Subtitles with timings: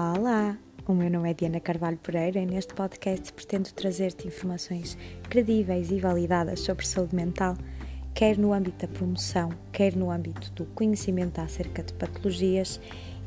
[0.00, 4.96] Olá, o meu nome é Diana Carvalho Pereira e neste podcast pretendo trazer-te informações
[5.28, 7.56] credíveis e validadas sobre saúde mental,
[8.14, 12.80] quer no âmbito da promoção, quer no âmbito do conhecimento acerca de patologias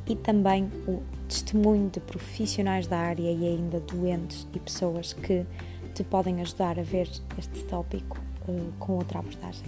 [0.08, 5.46] e também o testemunho de profissionais da área e ainda doentes e pessoas que
[5.94, 8.18] te podem ajudar a ver este tópico
[8.48, 9.68] uh, com outra abordagem.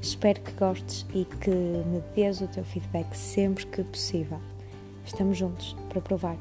[0.00, 4.40] Espero que gostes e que me dês o teu feedback sempre que possível.
[5.06, 6.36] Estamos juntos para provar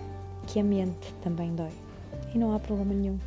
[0.48, 1.72] que a mente também dói
[2.34, 3.20] e não há problema nenhum.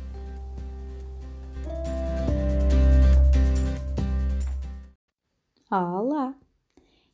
[5.71, 6.35] Olá!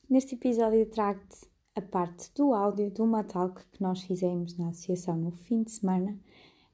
[0.09, 5.15] Neste episódio trago-te a parte do áudio de uma talk que nós fizemos na associação
[5.15, 6.17] no fim de semana,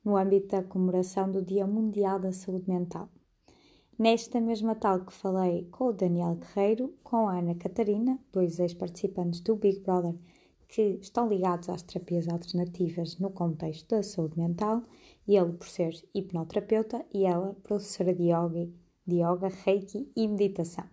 [0.06, 3.10] no âmbito da comemoração do Dia Mundial da Saúde Mental.
[4.00, 9.56] Nesta mesma talk falei com o Daniel Guerreiro, com a Ana Catarina, dois ex-participantes do
[9.58, 10.16] Big Brother
[10.72, 14.82] que estão ligados às terapias alternativas no contexto da saúde mental,
[15.28, 18.70] ele por ser hipnoterapeuta e ela professora de yoga,
[19.06, 20.86] de yoga, reiki e meditação.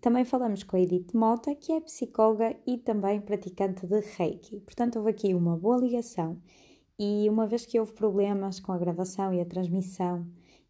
[0.00, 4.60] Também falamos com a Edith Mota, que é psicóloga e também praticante de reiki.
[4.60, 6.36] Portanto, houve aqui uma boa ligação
[6.98, 10.26] e uma vez que houve problemas com a gravação e a transmissão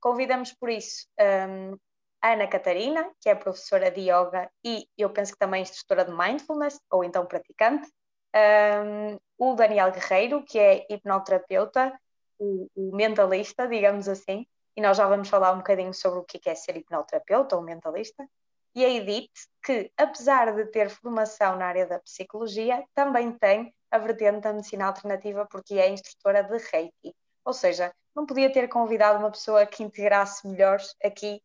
[0.01, 1.77] Convidamos por isso um,
[2.21, 6.13] a Ana Catarina, que é professora de yoga e eu penso que também instrutora de
[6.13, 7.89] mindfulness ou então praticante,
[8.35, 11.99] um, o Daniel Guerreiro, que é hipnoterapeuta,
[12.39, 14.47] o, o, mentalista, digamos assim,
[14.77, 18.29] e nós já vamos falar um bocadinho sobre o que é ser hipnoterapeuta ou mentalista,
[18.75, 19.33] e a Edith,
[19.65, 24.87] que apesar de ter formação na área da psicologia, também tem a vertente da medicina
[24.87, 27.15] alternativa porque é instrutora de Reiki.
[27.45, 31.43] Ou seja, não podia ter convidado uma pessoa que integrasse melhor aqui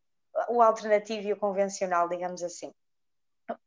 [0.48, 2.72] o alternativo e o convencional, digamos assim.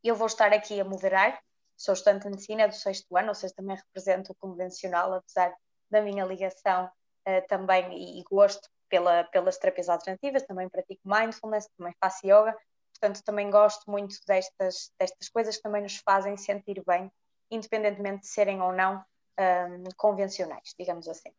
[0.03, 1.39] Eu vou estar aqui a moderar
[1.77, 5.55] sou estudante de medicina do sexto ano, ou seja, também represento o convencional, apesar
[5.89, 11.93] da minha ligação uh, também e, gosto pela, pelas terapias alternativas, também pratico mindfulness, também
[12.01, 12.57] faço yoga,
[12.99, 17.11] portanto também gosto muito destas, destas coisas que também nos fazem sentir bem,
[17.51, 19.03] independentemente de serem ou não
[19.39, 21.31] um, convencionais, digamos assim.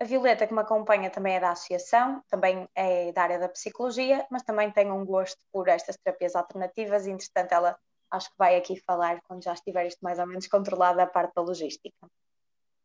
[0.00, 4.26] A Violeta, que me acompanha, também é da associação, também é da área da psicologia,
[4.30, 7.78] mas também tem um gosto por estas terapias alternativas e, entretanto, ela
[8.10, 11.34] acho que vai aqui falar quando já estiver isto mais ou menos controlado a parte
[11.34, 11.96] da logística.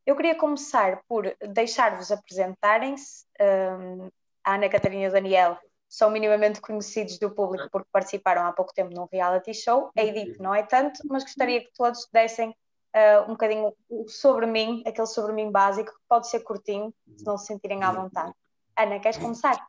[0.05, 3.25] Eu queria começar por deixar-vos apresentarem-se.
[3.41, 4.09] Um,
[4.43, 5.57] a Ana Catarina e o Daniel
[5.89, 9.89] são minimamente conhecidos do público porque participaram há pouco tempo num reality show.
[9.97, 13.73] A Edith não é tanto, mas gostaria que todos dessem uh, um bocadinho
[14.07, 17.91] sobre mim, aquele sobre mim básico, que pode ser curtinho, se não se sentirem à
[17.91, 18.33] vontade.
[18.77, 19.65] Ana, queres começar?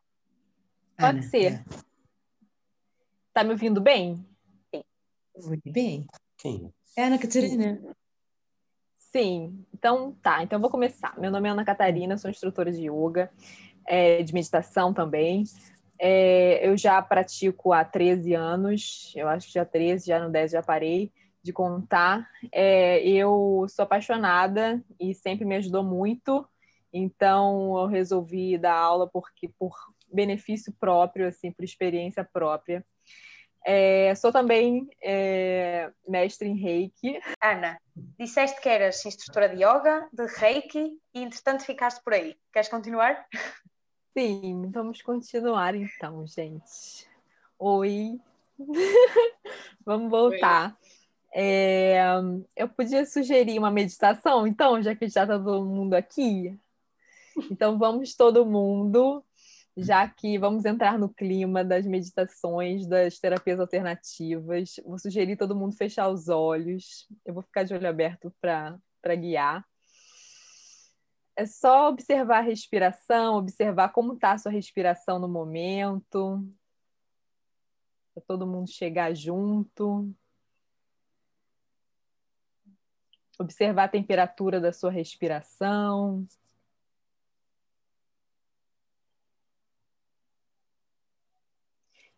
[0.98, 1.64] Pode ser.
[3.28, 4.35] Está me ouvindo bem?
[5.44, 6.06] Muito bem.
[6.38, 6.72] Quem?
[6.96, 7.80] É Ana Catarina.
[8.98, 11.18] Sim, então tá, então eu vou começar.
[11.18, 13.30] Meu nome é Ana Catarina, sou instrutora de yoga,
[13.86, 15.44] é, de meditação também.
[15.98, 20.52] É, eu já pratico há 13 anos, eu acho que já 13, já no 10
[20.52, 21.10] já parei.
[21.42, 22.28] de contar.
[22.50, 26.46] É, eu sou apaixonada e sempre me ajudou muito,
[26.92, 29.72] então eu resolvi dar aula porque por
[30.12, 32.84] benefício próprio, assim, por experiência própria.
[33.68, 37.18] É, sou também é, mestre em Reiki.
[37.42, 37.76] Ana,
[38.16, 42.36] disseste que eras instrutora de yoga, de Reiki e entretanto ficaste por aí.
[42.52, 43.26] Queres continuar?
[44.16, 47.08] Sim, vamos continuar então, gente.
[47.58, 48.20] Oi.
[49.84, 50.78] vamos voltar.
[51.34, 51.98] É,
[52.54, 56.56] eu podia sugerir uma meditação, então, já que já está todo mundo aqui.
[57.50, 59.24] Então, vamos todo mundo
[59.76, 64.76] já que vamos entrar no clima das meditações, das terapias alternativas.
[64.84, 67.06] Vou sugerir todo mundo fechar os olhos.
[67.24, 69.66] Eu vou ficar de olho aberto para guiar.
[71.36, 76.42] É só observar a respiração, observar como está a sua respiração no momento.
[78.14, 80.10] Para todo mundo chegar junto.
[83.38, 86.26] Observar a temperatura da sua respiração.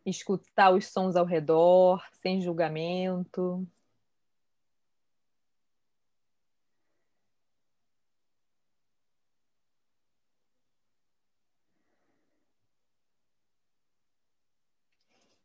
[0.08, 3.66] Escutar os sons ao redor, sem julgamento.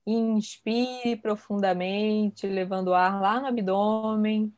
[0.06, 4.54] Inspire profundamente, levando o ar lá no abdômen.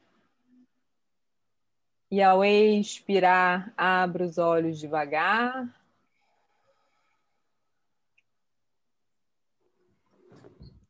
[2.10, 5.85] E ao expirar, abra os olhos devagar.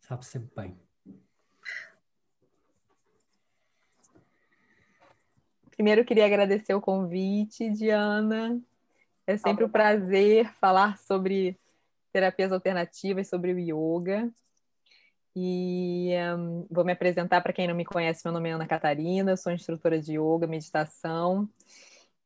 [0.08, 0.78] Sabe sempre bem.
[5.72, 8.62] Primeiro, queria agradecer o convite, Diana.
[9.26, 11.58] É sempre um prazer falar sobre
[12.14, 14.32] terapias alternativas, sobre o yoga.
[15.36, 18.22] E um, vou me apresentar para quem não me conhece.
[18.24, 21.50] Meu nome é Ana Catarina, sou instrutora de yoga, meditação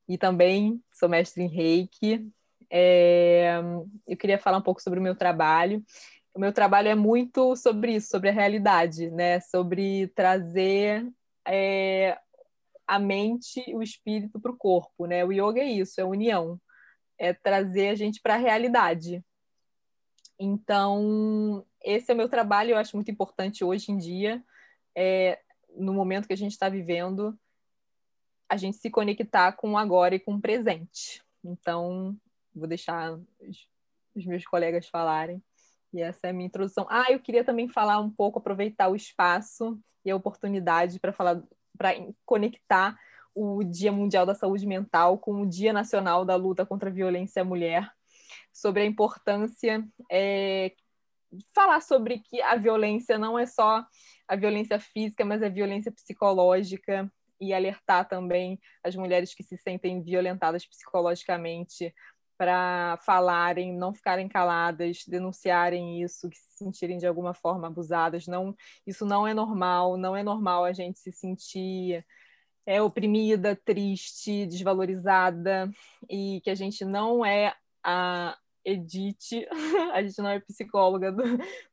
[0.05, 2.29] e também sou mestre em reiki.
[2.69, 3.53] É,
[4.05, 5.83] eu queria falar um pouco sobre o meu trabalho
[6.33, 9.39] o meu trabalho é muito sobre isso, sobre a realidade, né?
[9.39, 11.07] Sobre trazer
[11.45, 12.17] é,
[12.87, 15.23] a mente o espírito para o corpo, né?
[15.25, 16.59] O yoga é isso, é união,
[17.17, 19.23] é trazer a gente para a realidade.
[20.39, 24.43] Então, esse é o meu trabalho, eu acho muito importante hoje em dia,
[24.95, 25.39] é,
[25.75, 27.37] no momento que a gente está vivendo,
[28.47, 31.21] a gente se conectar com o agora e com o presente.
[31.43, 32.17] Então,
[32.55, 33.19] vou deixar
[34.15, 35.43] os meus colegas falarem.
[35.94, 36.86] E essa é a minha introdução.
[36.89, 41.41] Ah, eu queria também falar um pouco, aproveitar o espaço e a oportunidade para falar,
[41.77, 41.94] para
[42.25, 42.97] conectar
[43.33, 47.41] o Dia Mundial da Saúde Mental com o Dia Nacional da Luta contra a Violência
[47.41, 47.91] à Mulher,
[48.53, 50.74] sobre a importância é,
[51.53, 53.86] falar sobre que a violência não é só
[54.27, 60.01] a violência física, mas a violência psicológica e alertar também as mulheres que se sentem
[60.01, 61.94] violentadas psicologicamente
[62.39, 68.27] para falarem, não ficarem caladas, denunciarem isso, que se sentirem de alguma forma abusadas.
[68.27, 68.56] Não,
[68.88, 72.06] isso não é normal, não é normal a gente se sentir
[72.65, 75.69] é, oprimida, triste, desvalorizada
[76.09, 77.53] e que a gente não é
[77.83, 79.45] a Edith,
[79.94, 81.24] a gente não é psicóloga do,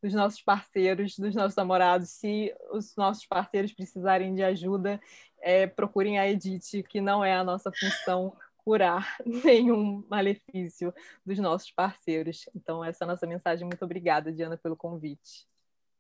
[0.02, 2.10] dos nossos parceiros, dos nossos namorados.
[2.10, 5.00] Se os nossos parceiros precisarem de ajuda,
[5.40, 10.92] é, procurem a Edith, que não é a nossa função curar nenhum malefício
[11.25, 12.49] dos nossos parceiros.
[12.52, 13.64] Então, essa é a nossa mensagem.
[13.64, 15.46] Muito obrigada, Diana, pelo convite.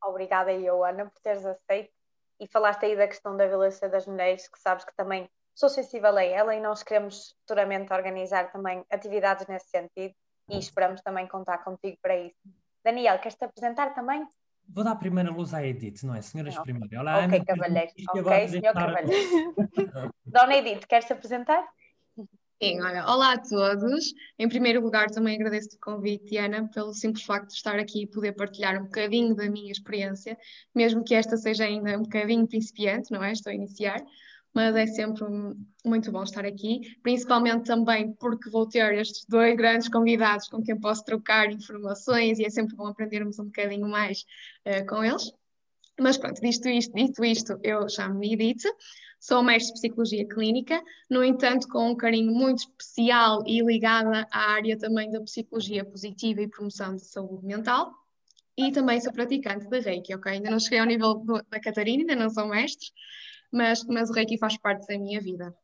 [0.04, 1.92] Obrigada eu, Ana, por teres aceito
[2.40, 6.14] e falaste aí da questão da violência das mulheres, que sabes que também sou sensível
[6.16, 10.14] a ela e nós queremos futuramente organizar também atividades nesse sentido
[10.50, 12.36] e esperamos também contar contigo para isso.
[12.84, 14.26] Daniel, queres te apresentar também?
[14.68, 16.20] Vou dar a primeira luz à Edith, não é?
[16.20, 16.62] Senhoras não.
[16.64, 17.00] primeiro.
[17.00, 17.92] Olá, ok, Ana, cavalheiro.
[18.10, 19.54] Ok, senhor cavalheiro.
[20.26, 21.64] Dona Edith, queres te apresentar?
[22.62, 24.14] Sim, olha, olá a todos.
[24.38, 28.06] Em primeiro lugar, também agradeço o convite, Ana, pelo simples facto de estar aqui e
[28.06, 30.38] poder partilhar um bocadinho da minha experiência,
[30.74, 33.32] mesmo que esta seja ainda um bocadinho principiante, não é?
[33.32, 34.02] Estou a iniciar,
[34.54, 35.24] mas é sempre
[35.84, 40.80] muito bom estar aqui, principalmente também porque vou ter estes dois grandes convidados com quem
[40.80, 44.24] posso trocar informações e é sempre bom aprendermos um bocadinho mais
[44.66, 45.30] uh, com eles.
[45.98, 48.64] Mas pronto, dito isto, dito isto, eu chamo-me Edith,
[49.18, 54.52] Sou mestre de Psicologia Clínica, no entanto, com um carinho muito especial e ligada à
[54.52, 57.92] área também da Psicologia Positiva e Promoção de Saúde Mental.
[58.56, 60.32] E também sou praticante de Reiki, ok?
[60.32, 62.88] Ainda não cheguei ao nível do, da Catarina, ainda não sou mestre,
[63.50, 65.54] mas, mas o Reiki faz parte da minha vida.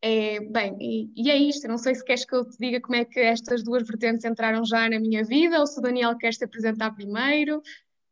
[0.00, 1.66] É, bem, e, e, é isto.
[1.66, 4.64] Não sei se queres que eu te diga como é que estas duas vertentes entraram
[4.64, 7.62] já na minha vida ou se o Daniel quer se apresentar primeiro.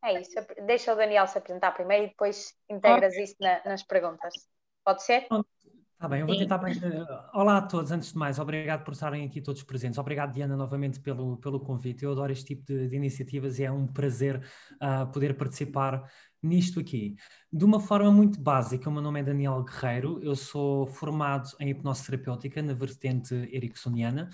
[0.04, 0.34] É isso.
[0.66, 3.24] Deixa o Daniel se apresentar primeiro e depois integras okay.
[3.24, 4.34] isso na, nas perguntas.
[4.84, 5.26] Pode ser?
[5.94, 6.60] Está bem, eu vou tentar.
[7.32, 9.98] Olá a todos, antes de mais, obrigado por estarem aqui todos presentes.
[9.98, 12.04] Obrigado, Diana, novamente pelo, pelo convite.
[12.04, 16.04] Eu adoro este tipo de, de iniciativas e é um prazer uh, poder participar
[16.42, 17.16] nisto aqui.
[17.50, 21.70] De uma forma muito básica, o meu nome é Daniel Guerreiro, eu sou formado em
[21.70, 24.28] hipnose terapêutica na vertente ericksoniana.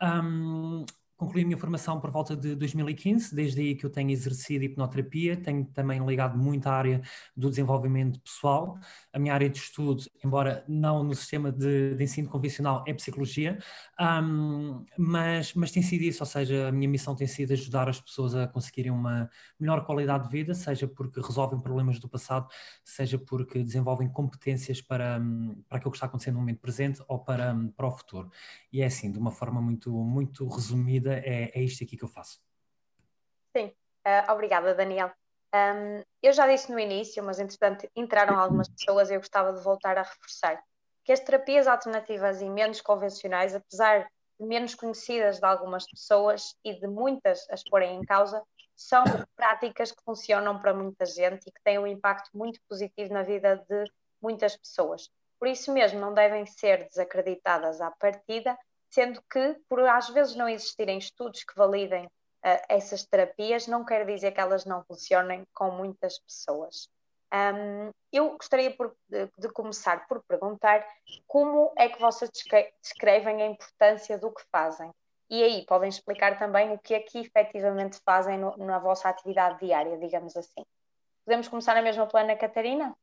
[0.00, 0.84] Um,
[1.18, 5.36] concluí a minha formação por volta de 2015, desde aí que eu tenho exercido hipnoterapia,
[5.36, 7.02] tenho também ligado muito à área
[7.36, 8.78] do desenvolvimento pessoal.
[9.12, 13.58] A minha área de estudo, embora não no sistema de, de ensino convencional, é psicologia,
[14.00, 18.00] um, mas, mas tem sido isso, ou seja, a minha missão tem sido ajudar as
[18.00, 22.46] pessoas a conseguirem uma melhor qualidade de vida, seja porque resolvem problemas do passado,
[22.84, 25.20] seja porque desenvolvem competências para,
[25.68, 28.30] para aquilo que está acontecendo no momento presente ou para, para o futuro.
[28.72, 32.08] E é assim, de uma forma muito, muito resumida, é, é isto aqui que eu
[32.08, 32.40] faço.
[33.56, 33.66] Sim,
[34.06, 35.12] uh, obrigada, Daniel.
[35.54, 39.62] Um, eu já disse no início, mas entretanto entraram algumas pessoas e eu gostava de
[39.62, 40.62] voltar a reforçar
[41.04, 46.78] que as terapias alternativas e menos convencionais, apesar de menos conhecidas de algumas pessoas e
[46.78, 48.42] de muitas as porem em causa,
[48.76, 49.02] são
[49.34, 53.56] práticas que funcionam para muita gente e que têm um impacto muito positivo na vida
[53.68, 53.84] de
[54.20, 55.08] muitas pessoas.
[55.38, 58.56] Por isso mesmo, não devem ser desacreditadas à partida
[58.90, 64.06] sendo que, por às vezes não existirem estudos que validem uh, essas terapias, não quer
[64.06, 66.88] dizer que elas não funcionem com muitas pessoas.
[67.32, 70.86] Um, eu gostaria por, de, de, começar por perguntar
[71.26, 72.30] como é que vocês
[72.82, 74.90] descrevem a importância do que fazem.
[75.28, 79.58] E aí podem explicar também o que é que efetivamente fazem no, na vossa atividade
[79.60, 80.64] diária, digamos assim.
[81.24, 82.96] Podemos começar na mesma plana, Catarina?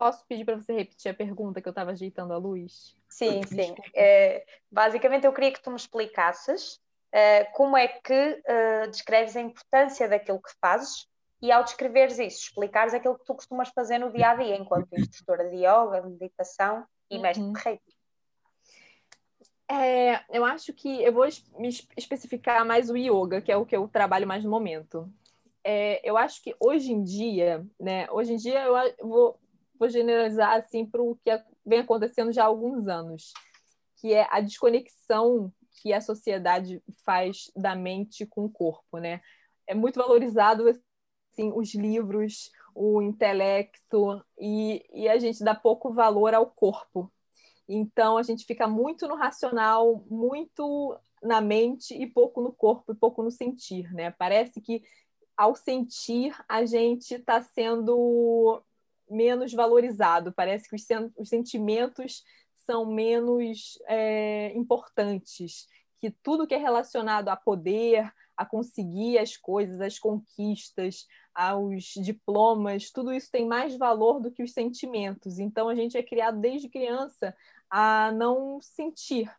[0.00, 2.96] Posso pedir para você repetir a pergunta que eu estava ajeitando a luz?
[3.06, 3.74] Sim, sim.
[3.94, 6.80] É, basicamente, eu queria que tu me explicasses
[7.12, 11.06] é, como é que é, descreves a importância daquilo que fazes
[11.42, 14.90] e, ao descreveres isso, explicares aquilo que tu costumas fazer no dia a dia, enquanto
[14.94, 17.20] instrutora de yoga, meditação e uhum.
[17.20, 17.96] mestre de reiki.
[19.70, 21.28] É, eu acho que eu vou
[21.58, 25.12] me especificar mais o yoga, que é o que eu trabalho mais no momento.
[25.62, 28.10] É, eu acho que hoje em dia, né?
[28.10, 29.38] Hoje em dia eu vou
[29.80, 31.30] vou generalizar assim para o que
[31.64, 33.32] vem acontecendo já há alguns anos,
[33.96, 39.22] que é a desconexão que a sociedade faz da mente com o corpo, né?
[39.66, 46.34] É muito valorizado assim os livros, o intelecto e, e a gente dá pouco valor
[46.34, 47.10] ao corpo.
[47.66, 52.96] Então a gente fica muito no racional, muito na mente e pouco no corpo e
[52.96, 54.10] pouco no sentir, né?
[54.10, 54.82] Parece que
[55.36, 58.62] ao sentir a gente está sendo
[59.10, 62.22] menos valorizado, parece que os, sen os sentimentos
[62.56, 65.66] são menos é, importantes,
[65.98, 72.90] que tudo que é relacionado a poder, a conseguir as coisas, as conquistas, aos diplomas,
[72.90, 75.38] tudo isso tem mais valor do que os sentimentos.
[75.38, 77.34] Então a gente é criado desde criança
[77.68, 79.30] a não sentir.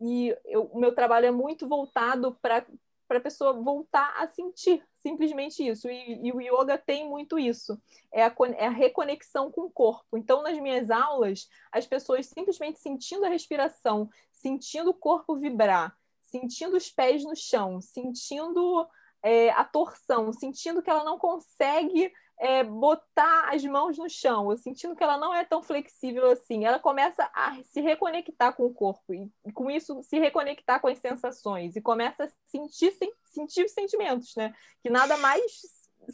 [0.00, 0.36] E
[0.72, 2.66] o meu trabalho é muito voltado para
[3.10, 5.90] para a pessoa voltar a sentir, simplesmente isso.
[5.90, 7.76] E, e, o yoga tem muito isso,
[8.14, 10.16] é a, é a reconexão com o corpo.
[10.16, 16.76] Então, nas minhas aulas, as pessoas simplesmente sentindo a respiração, sentindo o corpo vibrar, sentindo
[16.76, 18.86] os pés no chão, sentindo
[19.24, 24.56] é, a torção, sentindo que ela não consegue é, botar as mãos no chão, eu
[24.56, 26.64] sentindo que ela não é tão flexível assim.
[26.64, 30.98] Ela começa a se reconectar com o corpo e, com isso se reconectar com as
[30.98, 34.54] sensações e começa a sentir, sentir os sentimentos, né?
[34.82, 35.42] Que nada mais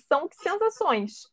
[0.09, 1.31] são que sensações.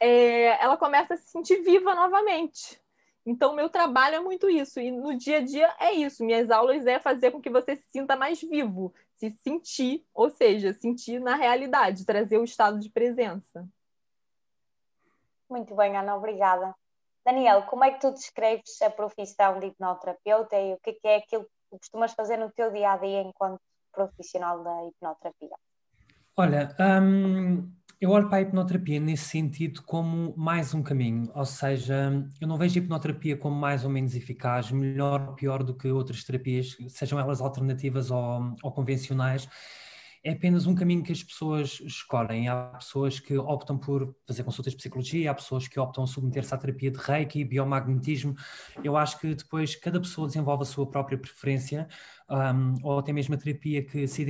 [0.00, 2.80] É, ela começa a se sentir viva novamente.
[3.26, 4.80] Então, meu trabalho é muito isso.
[4.80, 6.24] E no dia a dia é isso.
[6.24, 10.72] Minhas aulas é fazer com que você se sinta mais vivo, se sentir, ou seja,
[10.72, 13.68] sentir na realidade, trazer o estado de presença.
[15.50, 16.74] Muito bem, Ana, obrigada.
[17.24, 21.16] Daniel, como é que tu descreves a profissão de hipnoterapeuta e o que é, é
[21.16, 23.60] aquilo que tu costumas fazer no teu dia a dia enquanto
[23.92, 25.56] profissional da hipnoterapia?
[26.36, 26.68] Olha,
[27.02, 32.46] hum, eu olho para a hipnoterapia nesse sentido como mais um caminho, ou seja, eu
[32.46, 36.22] não vejo a hipnoterapia como mais ou menos eficaz, melhor ou pior do que outras
[36.22, 39.48] terapias, sejam elas alternativas ou, ou convencionais
[40.24, 42.48] é apenas um caminho que as pessoas escolhem.
[42.48, 46.58] Há pessoas que optam por fazer consultas de psicologia, há pessoas que optam submeter-se à
[46.58, 48.34] terapia de reiki, biomagnetismo.
[48.82, 51.88] Eu acho que depois cada pessoa desenvolve a sua própria preferência,
[52.28, 54.24] um, ou até mesmo a terapia que se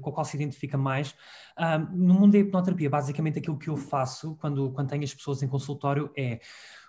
[0.00, 1.14] com a qual se identifica mais.
[1.58, 5.42] Um, no mundo da hipnoterapia, basicamente aquilo que eu faço quando, quando tenho as pessoas
[5.42, 6.40] em consultório é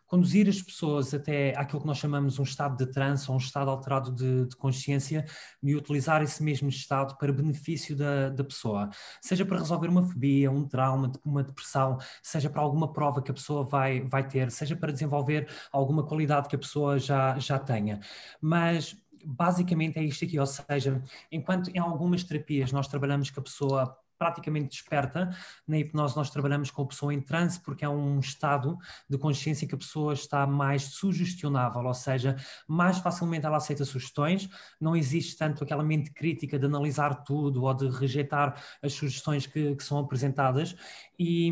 [0.07, 3.69] conduzir as pessoas até aquilo que nós chamamos um estado de transe ou um estado
[3.69, 5.25] alterado de, de consciência
[5.61, 8.89] e utilizar esse mesmo estado para benefício da, da pessoa,
[9.21, 13.33] seja para resolver uma fobia, um trauma, uma depressão, seja para alguma prova que a
[13.33, 17.99] pessoa vai, vai ter, seja para desenvolver alguma qualidade que a pessoa já, já tenha.
[18.41, 18.95] Mas
[19.25, 23.97] basicamente é isto aqui, ou seja, enquanto em algumas terapias nós trabalhamos que a pessoa
[24.17, 25.29] praticamente desperta.
[25.67, 28.77] Na hipnose nós trabalhamos com a pessoa em transe porque é um estado
[29.09, 32.35] de consciência que a pessoa está mais sugestionável, ou seja,
[32.67, 37.73] mais facilmente ela aceita sugestões, não existe tanto aquela mente crítica de analisar tudo ou
[37.73, 40.75] de rejeitar as sugestões que, que são apresentadas
[41.17, 41.51] e,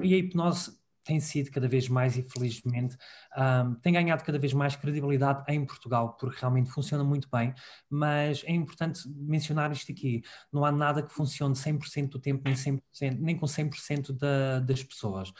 [0.00, 0.77] e a hipnose
[1.08, 2.94] tem sido cada vez mais, infelizmente,
[3.34, 7.54] um, tem ganhado cada vez mais credibilidade em Portugal, porque realmente funciona muito bem,
[7.88, 10.22] mas é importante mencionar isto aqui,
[10.52, 12.80] não há nada que funcione 100% do tempo, nem, 100%,
[13.20, 15.32] nem com 100% da, das pessoas.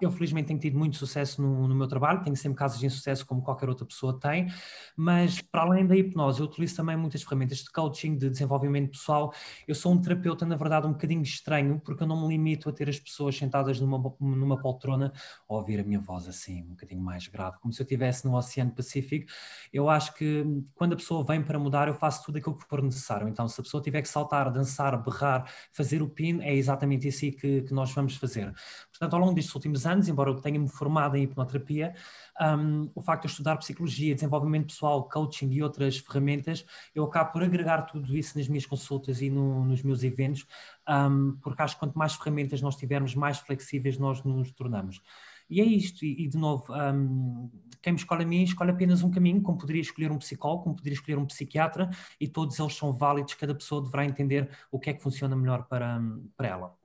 [0.00, 3.24] Eu felizmente tenho tido muito sucesso no, no, meu trabalho, tenho sempre casos de insucesso
[3.24, 4.48] como qualquer outra pessoa tem,
[4.96, 9.32] mas para além da hipnose, eu utilizo também muitas ferramentas de coaching, de desenvolvimento pessoal,
[9.68, 12.72] eu sou um terapeuta, na verdade, um bocadinho estranho, porque eu não me limito a
[12.72, 15.12] ter as pessoas sentadas numa, numa poltrona a
[15.48, 18.70] ouvir a minha voz assim, um bocadinho mais grave, como se eu estivesse no Oceano
[18.70, 19.30] Pacífico.
[19.72, 20.44] Eu acho que
[20.74, 23.28] quando a pessoa vem para mudar, eu faço tudo aquilo que for necessário.
[23.28, 27.20] Então, se a pessoa tiver que saltar, dançar, berrar, fazer o pin, é exatamente isso
[27.32, 28.52] que, que nós vamos fazer.
[28.90, 31.94] Portanto, ao longo destes últimos anos, embora eu tenha-me formado em hipnoterapia,
[32.40, 37.32] um, o facto de eu estudar psicologia, desenvolvimento pessoal, coaching e outras ferramentas, eu acabo
[37.32, 40.46] por agregar tudo isso nas minhas consultas e no, nos meus eventos,
[40.90, 45.00] um, porque acho que quanto mais ferramentas nós tivermos, mais flexíveis nós nos tornamos.
[45.48, 49.02] E é isto, e, e de novo, um, quem me escolhe a mim escolhe apenas
[49.02, 52.76] um caminho, como poderia escolher um psicólogo, como poderia escolher um psiquiatra, e todos eles
[52.76, 56.00] são válidos, cada pessoa deverá entender o que é que funciona melhor para,
[56.36, 56.78] para ela.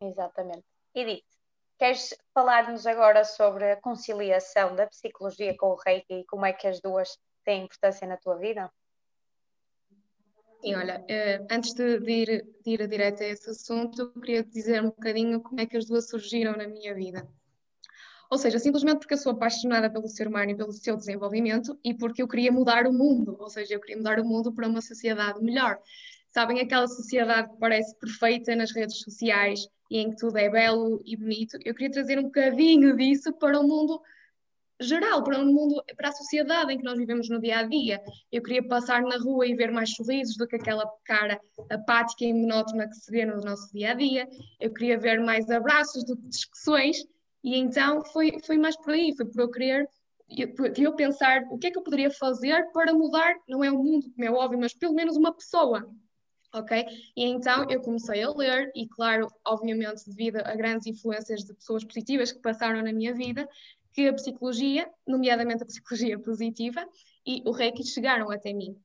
[0.00, 0.64] Exatamente.
[0.94, 1.24] Edith,
[1.78, 6.66] queres falar-nos agora sobre a conciliação da psicologia com o Reiki e como é que
[6.66, 8.70] as duas têm importância na tua vida?
[10.62, 14.44] Sim, olha, uh, antes de, de, ir, de ir direto a esse assunto, eu queria
[14.44, 17.26] dizer um bocadinho como é que as duas surgiram na minha vida.
[18.30, 21.94] Ou seja, simplesmente porque eu sou apaixonada pelo ser humano e pelo seu desenvolvimento e
[21.94, 24.82] porque eu queria mudar o mundo, ou seja, eu queria mudar o mundo para uma
[24.82, 25.78] sociedade melhor.
[26.28, 31.00] Sabem aquela sociedade que parece perfeita nas redes sociais e em que tudo é belo
[31.04, 31.58] e bonito?
[31.64, 34.00] Eu queria trazer um bocadinho disso para o mundo
[34.80, 38.00] geral, para o mundo, para a sociedade em que nós vivemos no dia a dia.
[38.32, 41.40] Eu queria passar na rua e ver mais sorrisos do que aquela cara
[41.70, 44.28] apática e monótona que se vê no nosso dia a dia.
[44.58, 47.04] Eu queria ver mais abraços do que discussões
[47.42, 49.88] e então foi, foi mais por aí, foi por eu querer,
[50.28, 53.78] eu, eu pensar o que é que eu poderia fazer para mudar, não é o
[53.78, 55.90] mundo, como é óbvio, mas pelo menos uma pessoa,
[56.52, 56.86] ok?
[57.16, 61.82] E então eu comecei a ler, e claro, obviamente devido a grandes influências de pessoas
[61.82, 63.48] positivas que passaram na minha vida,
[63.92, 66.86] que a psicologia, nomeadamente a psicologia positiva,
[67.26, 68.76] e o Reiki chegaram até mim.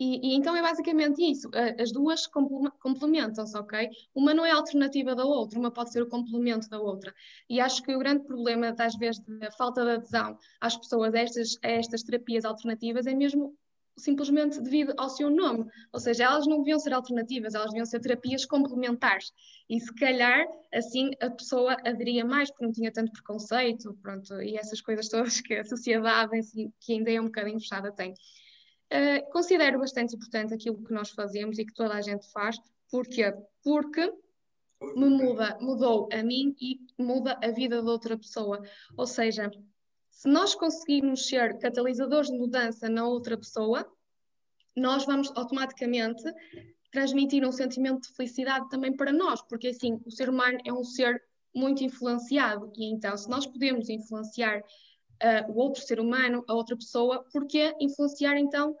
[0.00, 1.50] E, e, então é basicamente isso.
[1.78, 3.90] As duas complementam-se, ok?
[4.14, 7.12] Uma não é alternativa da outra, uma pode ser o complemento da outra.
[7.50, 11.18] E acho que o grande problema, às vezes, da falta de adesão às pessoas a
[11.18, 13.56] estas, a estas terapias alternativas é mesmo
[13.98, 15.66] simplesmente devido ao seu nome.
[15.92, 19.32] Ou seja, elas não deviam ser alternativas, elas deviam ser terapias complementares.
[19.68, 24.56] E se calhar, assim, a pessoa aderia mais, porque não tinha tanto preconceito, pronto, e
[24.56, 28.14] essas coisas todas que a sociedade, assim, que ainda é um bocadinho fechada, tem.
[28.90, 32.56] Uh, considero bastante importante aquilo que nós fazemos e que toda a gente faz.
[32.90, 33.34] Porquê?
[33.62, 34.10] Porque
[34.96, 38.62] me muda, mudou a mim e muda a vida de outra pessoa.
[38.96, 39.50] Ou seja,
[40.18, 43.88] se nós conseguirmos ser catalisadores de mudança na outra pessoa,
[44.76, 46.24] nós vamos automaticamente
[46.90, 50.82] transmitir um sentimento de felicidade também para nós, porque assim, o ser humano é um
[50.82, 51.22] ser
[51.54, 56.76] muito influenciado e então se nós podemos influenciar uh, o outro ser humano, a outra
[56.76, 58.74] pessoa, porque influenciar então,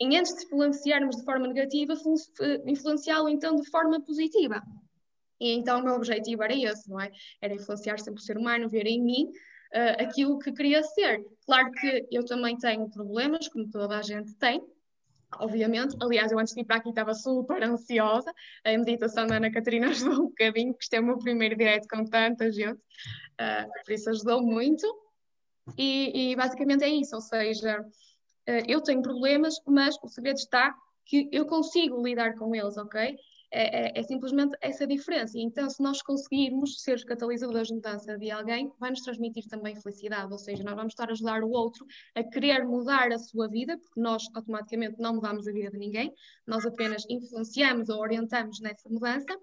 [0.00, 4.62] em antes de influenciarmos de forma negativa, eh, influenciá-lo então de forma positiva.
[5.38, 7.10] E então o meu objetivo era esse, não é?
[7.38, 9.30] Era influenciar sempre o ser humano, ver em mim
[9.74, 11.24] uh, aquilo que queria ser.
[11.44, 14.62] Claro que eu também tenho problemas, como toda a gente tem,
[15.38, 15.96] obviamente.
[16.00, 18.32] Aliás, eu antes de ir para aqui estava super ansiosa.
[18.64, 21.86] A meditação da Ana Catarina ajudou um bocadinho, porque isto é o meu primeiro direto
[21.88, 24.86] com tanta gente, uh, por isso ajudou muito.
[25.76, 30.74] E, e basicamente é isso, ou seja, uh, eu tenho problemas, mas o segredo está
[31.04, 33.16] que eu consigo lidar com eles, ok?
[33.52, 35.38] É, é, é, simplesmente essa diferença.
[35.38, 40.32] Então, se nós conseguirmos ser os catalisadores de mudança de alguém, vai-nos transmitir também felicidade,
[40.32, 43.78] ou seja, nós vamos estar a ajudar o outro a querer mudar a sua vida,
[43.78, 46.12] porque nós automaticamente não mudamos a vida de ninguém,
[46.44, 49.38] nós apenas influenciamos ou orientamos nessa mudança,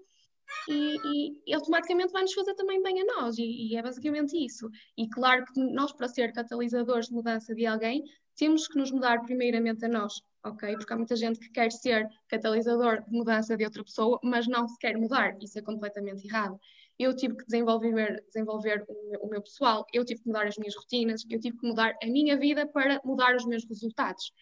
[0.68, 4.36] e, e, e, automaticamente vai nos fazer também bem a nós, e, e, é basicamente
[4.36, 4.68] isso.
[4.96, 8.04] E claro que nós, para ser catalisadores de mudança de alguém,
[8.36, 10.76] temos que nos mudar primeiramente a nós, ok?
[10.76, 14.68] Porque há muita gente que quer ser catalisador de mudança de outra pessoa, mas não
[14.68, 16.58] se quer mudar, isso é completamente errado.
[16.98, 20.56] Eu tive que desenvolver, desenvolver o, meu, o meu pessoal, eu tive que mudar as
[20.56, 24.32] minhas rotinas, eu tive que mudar a minha vida para mudar os meus resultados.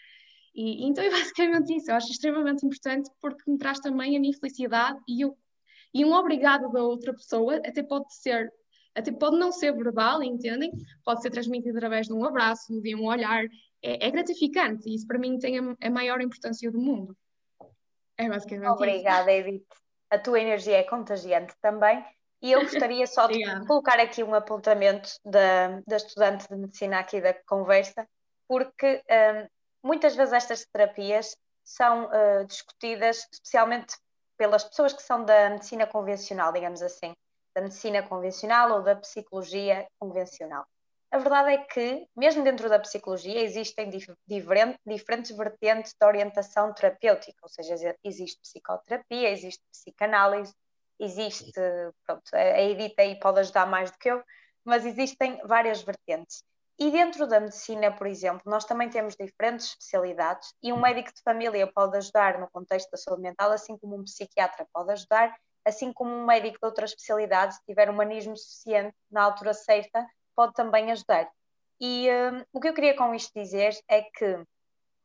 [0.54, 4.36] E, então é basicamente isso, eu acho extremamente importante porque me traz também a minha
[4.36, 5.36] felicidade e eu
[5.94, 8.50] e um obrigado da outra pessoa até pode ser,
[8.94, 10.72] até pode não ser verbal, entendem?
[11.04, 13.44] Pode ser transmitido através de um abraço, de um olhar.
[13.82, 17.16] É, é gratificante e isso para mim tem a, a, maior importância do mundo.
[18.16, 19.48] É basicamente Obrigada, isso.
[19.48, 19.66] Edith.
[20.10, 22.04] A tua energia é contagiante também.
[22.42, 27.20] E eu gostaria só de colocar aqui um apontamento da, da estudante de medicina aqui
[27.20, 28.06] da conversa,
[28.48, 33.96] porque um, muitas vezes estas terapias são uh, discutidas, especialmente
[34.36, 37.14] pelas pessoas que são da medicina convencional, digamos assim,
[37.54, 40.66] da medicina convencional ou da psicologia convencional.
[41.10, 47.50] A verdade é que, mesmo dentro da psicologia, existem diferentes vertentes de orientação terapêutica, ou
[47.50, 50.54] seja, existe psicoterapia, existe psicanálise,
[50.98, 51.52] existe,
[52.06, 54.22] pronto, a Edith aí pode ajudar mais do que eu,
[54.64, 56.42] mas existem várias vertentes.
[56.78, 61.20] E dentro da medicina, por exemplo, nós também temos diferentes especialidades e um médico de
[61.22, 65.92] família pode ajudar no contexto da saúde mental, assim como um psiquiatra pode ajudar, assim
[65.92, 70.90] como um médico de outra especialidade, se tiver humanismo suficiente na altura certa, pode também
[70.92, 71.30] ajudar.
[71.80, 74.44] E um, o que eu queria com isto dizer é que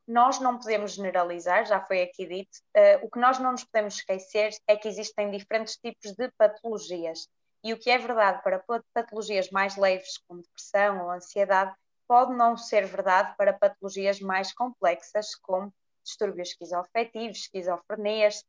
[0.08, 3.96] nós não podemos generalizar, já foi aqui dito, uh, o que nós não nos podemos
[3.96, 7.28] esquecer é que existem diferentes tipos de patologias
[7.64, 11.76] e o que é verdade para patologias mais leves, como depressão ou ansiedade,
[12.08, 18.46] pode não ser verdade para patologias mais complexas, como distúrbios esquizoafetivos, esquizofrenias,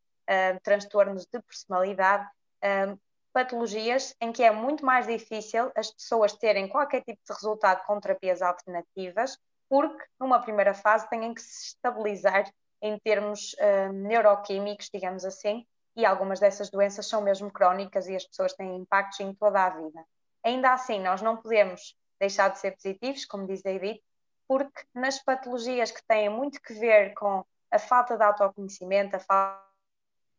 [0.63, 2.27] transtornos de personalidade,
[2.65, 2.99] uh,
[3.33, 8.01] patologias em que é muito mais difícil as pessoas terem qualquer tipo de resultado com
[8.01, 9.39] terapias alternativas,
[9.69, 13.55] porque numa primeira fase têm que se estabilizar em termos
[13.93, 19.19] neuroquímicos, digamos assim, e algumas dessas doenças são mesmo crónicas e as pessoas têm impactos
[19.21, 20.05] em toda a vida.
[20.45, 24.01] Ainda assim, nós não podemos deixar de ser positivos, como diz Edith,
[24.47, 29.68] porque nas patologias que têm muito que ver com a falta de autoconhecimento, a falta,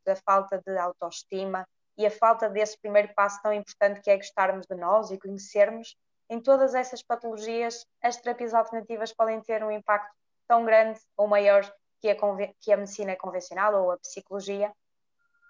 [0.10, 1.68] a falta de autoestima
[1.98, 5.96] e a falta desse primeiro passo tão importante que é gostarmos de nós e conhecermos,
[6.30, 10.14] em todas essas patologias, as terapias alternativas podem ter um impacto
[10.48, 11.64] tão grande ou maior
[12.00, 12.16] que a,
[12.60, 14.72] que a medicina convencional ou a psicologia,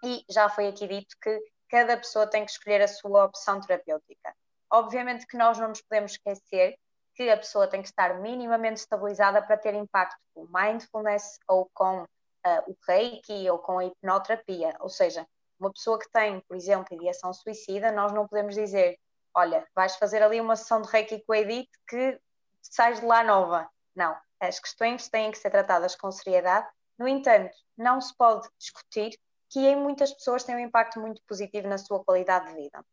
[0.04, 4.34] e já foi aqui dito que cada pessoa tem que escolher a sua opção terapêutica.
[4.72, 6.76] Obviamente que nós não nos podemos esquecer
[7.16, 12.06] que a pessoa tem que estar minimamente estabilizada para ter impacto com mindfulness ou com
[12.46, 14.76] uh, o reiki ou com a hipnoterapia.
[14.80, 15.28] Ou seja,
[15.60, 18.98] uma pessoa que tem, por exemplo, ideação suicida, nós não podemos dizer,
[19.34, 22.20] olha, vais fazer ali uma sessão de reiki com a Edith que
[22.62, 23.70] sais de lá nova.
[23.96, 26.68] Não, as questões têm que ser tratadas com seriedade.
[26.98, 29.18] No entanto, não se pode discutir
[29.50, 32.86] que em muitas pessoas tem um impacto muito positivo na sua qualidade de vida.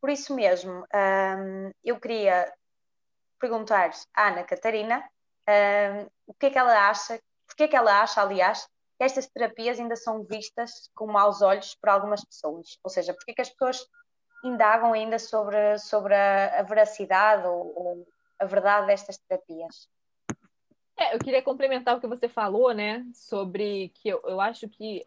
[0.00, 0.86] Por isso mesmo,
[1.84, 2.52] eu queria
[3.38, 5.08] perguntar à Ana Catarina
[6.26, 9.80] o que é que ela acha, porque é que ela acha, aliás, que estas terapias
[9.80, 13.50] ainda são vistas com maus olhos por algumas pessoas, ou seja, porque é que as
[13.50, 13.84] pessoas
[14.44, 18.08] indagam ainda sobre, sobre a, a veracidade ou, ou
[18.38, 19.88] a verdade destas terapias.
[20.96, 25.04] É, eu queria complementar o que você falou, né, sobre que eu, eu acho que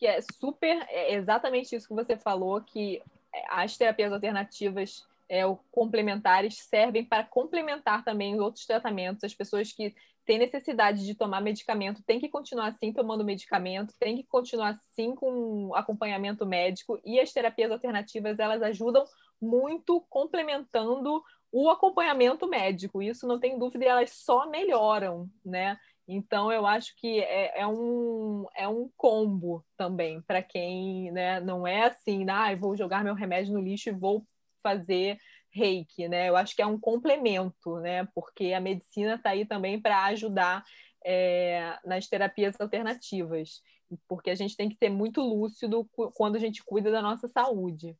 [0.00, 3.02] que é super, é exatamente isso que você falou, que
[3.50, 9.22] as terapias alternativas é, complementares servem para complementar também os outros tratamentos.
[9.22, 9.94] As pessoas que
[10.26, 15.14] têm necessidade de tomar medicamento têm que continuar assim tomando medicamento, têm que continuar assim
[15.14, 19.04] com acompanhamento médico e as terapias alternativas elas ajudam
[19.40, 23.00] muito complementando o acompanhamento médico.
[23.00, 25.78] Isso não tem dúvida, elas só melhoram, né?
[26.12, 31.64] Então, eu acho que é, é, um, é um combo também para quem né, não
[31.64, 34.26] é assim, ah, vou jogar meu remédio no lixo e vou
[34.62, 35.18] fazer
[35.50, 36.28] reiki, né?
[36.28, 38.06] Eu acho que é um complemento, né?
[38.14, 40.64] Porque a medicina está aí também para ajudar
[41.04, 43.62] é, nas terapias alternativas,
[44.06, 47.96] porque a gente tem que ser muito lúcido quando a gente cuida da nossa saúde.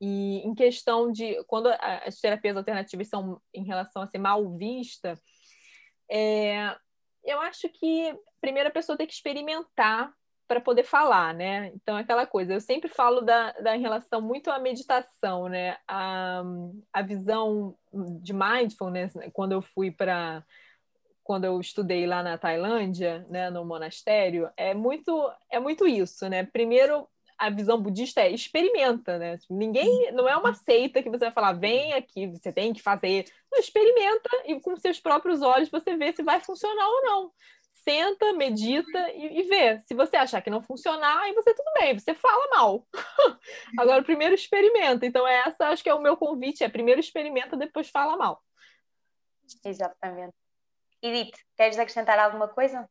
[0.00, 5.20] E em questão de quando as terapias alternativas são em relação a ser mal vista,
[6.10, 6.74] é,
[7.24, 10.14] eu acho que primeiro a pessoa tem que experimentar
[10.48, 11.70] para poder falar, né?
[11.74, 15.76] Então, é aquela coisa, eu sempre falo da, da em relação muito à meditação, né?
[15.86, 16.42] A,
[16.90, 17.76] a visão
[18.22, 19.30] de mindfulness, né?
[19.32, 20.42] quando eu fui para
[21.22, 26.42] quando eu estudei lá na Tailândia, né, no monastério, é muito é muito isso, né?
[26.42, 27.06] Primeiro
[27.38, 29.38] a visão budista é experimenta, né?
[29.48, 33.26] Ninguém, não é uma seita que você vai falar, vem aqui, você tem que fazer.
[33.50, 37.32] Não, experimenta e com seus próprios olhos você vê se vai funcionar ou não.
[37.88, 39.78] Senta, medita e, e vê.
[39.80, 42.86] Se você achar que não funcionar, aí você tudo bem, você fala mal.
[43.78, 45.06] Agora, primeiro experimenta.
[45.06, 48.44] Então, essa acho que é o meu convite: é primeiro experimenta, depois fala mal.
[49.64, 50.34] Exatamente.
[51.00, 52.86] Edith, queres acrescentar alguma coisa?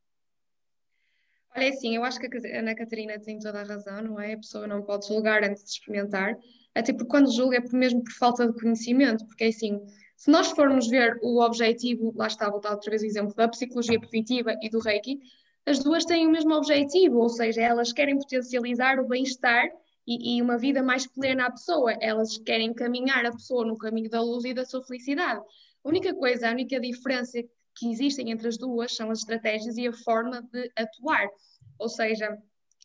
[1.55, 4.33] Olha, sim, eu acho que a Ana Catarina tem toda a razão, não é?
[4.33, 6.35] A pessoa não pode julgar antes de experimentar,
[6.73, 9.79] até porque quando julga é mesmo por falta de conhecimento, porque é assim,
[10.17, 13.99] se nós formos ver o objetivo, lá está, voltar outra vez o exemplo da psicologia
[13.99, 15.19] positiva e do Reiki,
[15.63, 19.69] as duas têm o mesmo objetivo, ou seja, elas querem potencializar o bem-estar
[20.07, 24.09] e, e, uma vida mais plena à pessoa, elas querem caminhar a pessoa no caminho
[24.09, 25.41] da luz e da sua felicidade.
[25.83, 27.39] A única coisa, a única diferença
[27.75, 31.27] que existem entre as duas são as estratégias e a forma de atuar.
[31.77, 32.35] Ou seja,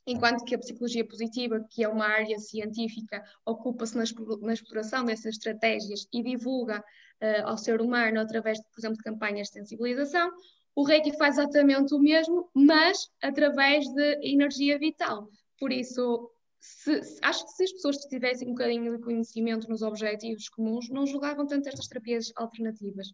[0.06, 4.04] enquanto que a psicologia positiva, que é uma área científica, ocupa-se na,
[4.52, 6.84] exploração dessas estratégias e divulga
[7.22, 10.30] uh, ao ser humano através, de, por exemplo, de campanhas de sensibilização,
[10.74, 15.28] o Reiki faz exatamente o mesmo, mas através de energia vital.
[15.58, 19.82] Por isso, se, se, acho que se as pessoas tivessem um bocadinho de conhecimento nos
[19.82, 23.08] objetivos comuns, não julgavam tanto estas terapias alternativas.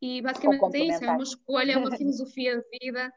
[0.00, 3.12] E basicamente é isso, é uma escolha, é uma filosofia de vida.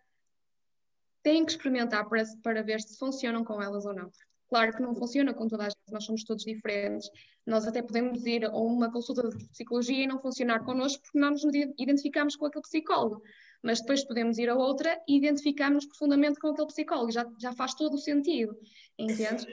[1.22, 4.10] Têm que experimentar para, para ver se funcionam com elas ou não.
[4.50, 7.10] Claro que não funciona com toda a gente, nós somos todos diferentes.
[7.46, 11.32] Nós até podemos ir a uma consulta de psicologia e não funcionar connosco porque não
[11.32, 11.44] nos
[11.78, 13.22] identificamos com aquele psicólogo.
[13.62, 17.12] Mas depois podemos ir a outra e identificarmos profundamente com aquele psicólogo.
[17.12, 18.58] Já, já faz todo o sentido,
[18.98, 19.46] entende?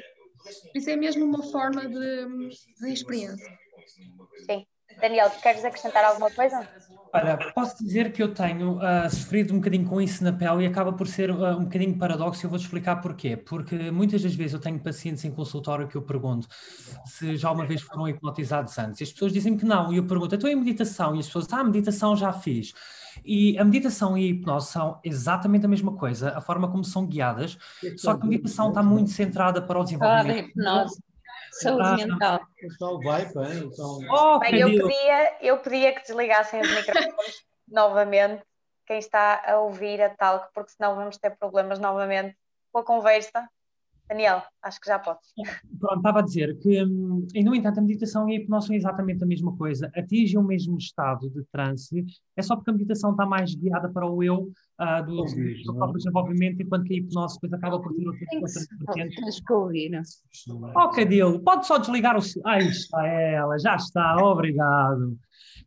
[0.75, 2.27] Isso é mesmo uma forma de,
[2.81, 3.59] de experiência.
[4.47, 4.67] Sim.
[5.01, 6.67] Daniel, queres acrescentar alguma coisa?
[7.15, 10.67] Olha, posso dizer que eu tenho uh, sofrido um bocadinho com isso na pele e
[10.67, 13.37] acaba por ser uh, um bocadinho paradoxo e eu vou-te explicar porquê.
[13.37, 16.49] Porque muitas das vezes eu tenho pacientes em consultório que eu pergunto
[17.07, 19.01] se já uma vez foram hipnotizados antes.
[19.01, 21.15] E as pessoas dizem que não, e eu pergunto, então em meditação?
[21.15, 22.75] E as pessoas, ah, meditação já fiz.
[23.25, 27.07] E a meditação e a hipnose são exatamente a mesma coisa, a forma como são
[27.07, 27.57] guiadas,
[27.97, 30.35] só que a meditação está muito centrada para o desenvolvimento.
[30.35, 31.01] Claro, hipnose
[31.61, 33.99] saúde ah, Então vai, bem, então...
[34.11, 38.43] Oh, bem, eu, pedia, eu pedia que desligassem os microfones novamente,
[38.87, 42.37] quem está a ouvir a talk, porque senão vamos ter problemas novamente
[42.73, 43.49] com a conversa.
[44.09, 45.33] Daniel, acho que já podes.
[45.79, 48.77] Pronto, estava a dizer que, hum, e no entanto, a meditação e a hipnose são
[48.77, 52.05] exatamente a mesma coisa, atingem o mesmo estado de transe,
[52.37, 55.99] é só porque a meditação está mais guiada para o eu uh, do, do, próprio
[55.99, 59.17] desenvolvimento, enquanto que a hipnose depois acaba por ter outra vertente.
[59.17, 60.03] Tens que ouvir.
[60.77, 62.21] Oh, Cadilo, pode só desligar o...
[62.45, 65.17] Ah, está ela, já está, obrigado.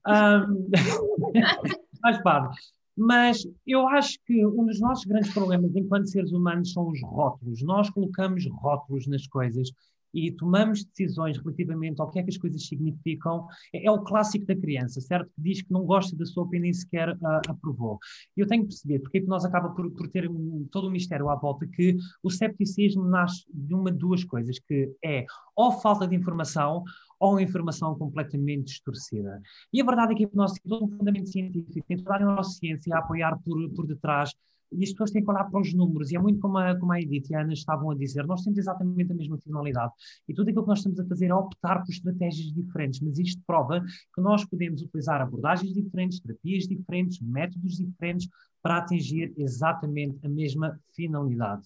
[0.08, 0.70] Um...
[2.04, 2.52] Mas, pá,
[2.98, 7.62] mas eu acho que um dos nossos grandes problemas enquanto seres humanos são os rótulos.
[7.62, 9.72] Nós colocamos rótulos nas coisas
[10.14, 13.46] e tomamos decisões relativamente ao que é que as coisas significam.
[13.74, 15.30] É, é o clássico da criança, certo?
[15.36, 18.00] Que diz que não gosta da sopa e nem sequer uh, aprovou.
[18.36, 20.88] Eu tenho que perceber porque é que nós acaba por, por ter um, todo o
[20.88, 25.26] um mistério à volta que o cepticismo nasce de uma de duas coisas, que é
[25.56, 26.84] ou falta de informação
[27.20, 29.42] ou informação completamente distorcida.
[29.74, 32.96] E a verdade é que hipnose tem todo um fundamento científico, tem toda a neurociência
[32.96, 34.34] a apoiar por, por detrás,
[34.72, 36.92] e as pessoas têm que olhar para os números, e é muito como a, como
[36.92, 39.92] a Edith e a Ana estavam a dizer, nós temos exatamente a mesma finalidade,
[40.28, 43.42] e tudo aquilo que nós estamos a fazer é optar por estratégias diferentes, mas isto
[43.46, 48.28] prova que nós podemos utilizar abordagens diferentes, terapias diferentes, métodos diferentes,
[48.62, 51.62] para atingir exatamente a mesma finalidade.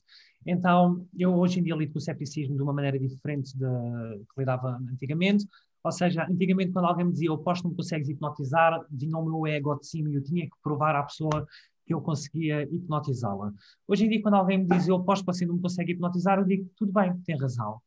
[0.46, 3.70] Então, eu hoje em dia lido com o cepticismo de uma maneira diferente da
[4.34, 5.48] que lidava antigamente.
[5.84, 9.48] Ou seja, antigamente, quando alguém me dizia eu posso não consegues hipnotizar, vinha o meu
[9.48, 11.48] ego de cima e eu tinha que provar à pessoa
[11.86, 13.54] que eu conseguia hipnotizá-la.
[13.88, 16.46] Hoje em dia, quando alguém me diz eu posso, você não me consegue hipnotizar, eu
[16.46, 17.82] digo tudo bem, tem razão.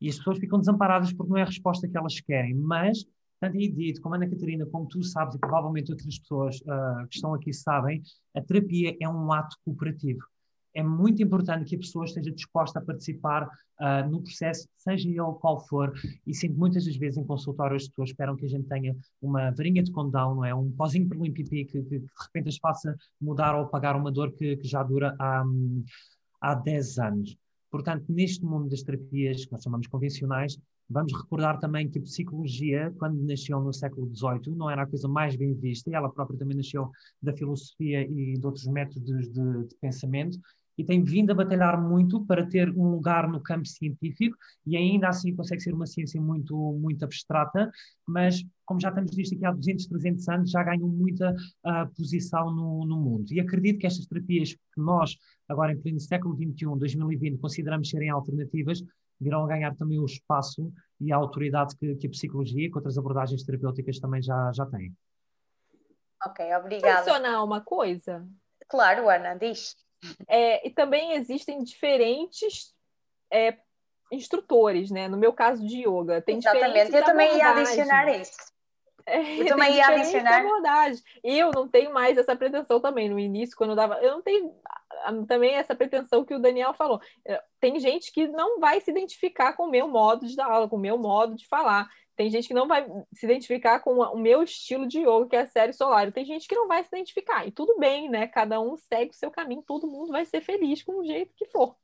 [0.00, 2.54] E as pessoas ficam desamparadas porque não é a resposta que elas querem.
[2.54, 3.04] Mas,
[3.40, 7.16] tanto a Edith como Ana Catarina, como tu sabes e provavelmente outras pessoas uh, que
[7.16, 8.02] estão aqui sabem,
[8.34, 10.20] a terapia é um ato cooperativo
[10.76, 15.32] é muito importante que a pessoa esteja disposta a participar uh, no processo, seja ele
[15.40, 15.90] qual for,
[16.26, 19.50] e sinto muitas das vezes em consultório as pessoas esperam que a gente tenha uma
[19.52, 20.54] varinha de condão, não é?
[20.54, 24.12] Um pozinho para limpipi que, que, que, de repente as faça mudar ou apagar uma
[24.12, 25.42] dor que, que já dura há,
[26.42, 27.36] há 10 anos.
[27.70, 30.58] Portanto, neste mundo das terapias, que nós chamamos convencionais,
[30.88, 35.08] Vamos recordar também que a psicologia, quando nasceu no século XVIII, não era a coisa
[35.08, 39.64] mais bem vista, e ela própria também nasceu da filosofia e de outros métodos de,
[39.64, 40.38] de pensamento,
[40.76, 44.36] e tem vindo a batalhar muito para ter um lugar no campo científico
[44.66, 47.70] e ainda assim consegue ser uma ciência muito, muito abstrata,
[48.06, 52.50] mas como já temos visto aqui há 200, 300 anos, já ganham muita uh, posição
[52.50, 53.32] no, no mundo.
[53.32, 55.16] E acredito que estas terapias que nós,
[55.48, 58.82] agora em pleno século XXI, 2020, consideramos serem alternativas,
[59.20, 62.76] virão a ganhar também o espaço e a autoridade que, que a psicologia e que
[62.76, 64.92] outras abordagens terapêuticas também já, já têm.
[66.24, 66.98] Ok, obrigada.
[66.98, 68.26] Adicionar uma coisa?
[68.68, 69.76] Claro, Ana, diz.
[70.28, 72.74] É, e também existem diferentes
[73.32, 73.56] é,
[74.12, 75.08] instrutores, né?
[75.08, 78.56] No meu caso de yoga, tem Exatamente, eu também ia adicionar isso.
[79.06, 80.40] É, eu também ia adicionar.
[80.40, 81.02] Abordagem.
[81.22, 83.08] Eu não tenho mais essa pretensão também.
[83.08, 83.94] No início, quando eu dava.
[84.02, 84.52] Eu não tenho
[85.28, 87.00] também essa pretensão que o Daniel falou.
[87.24, 90.68] É, tem gente que não vai se identificar com o meu modo de dar aula,
[90.68, 91.88] com o meu modo de falar.
[92.16, 95.40] Tem gente que não vai se identificar com o meu estilo de yoga, que é
[95.42, 96.10] a série solar.
[96.10, 97.46] Tem gente que não vai se identificar.
[97.46, 98.26] E tudo bem, né?
[98.26, 101.44] Cada um segue o seu caminho, todo mundo vai ser feliz com o jeito que
[101.46, 101.76] for.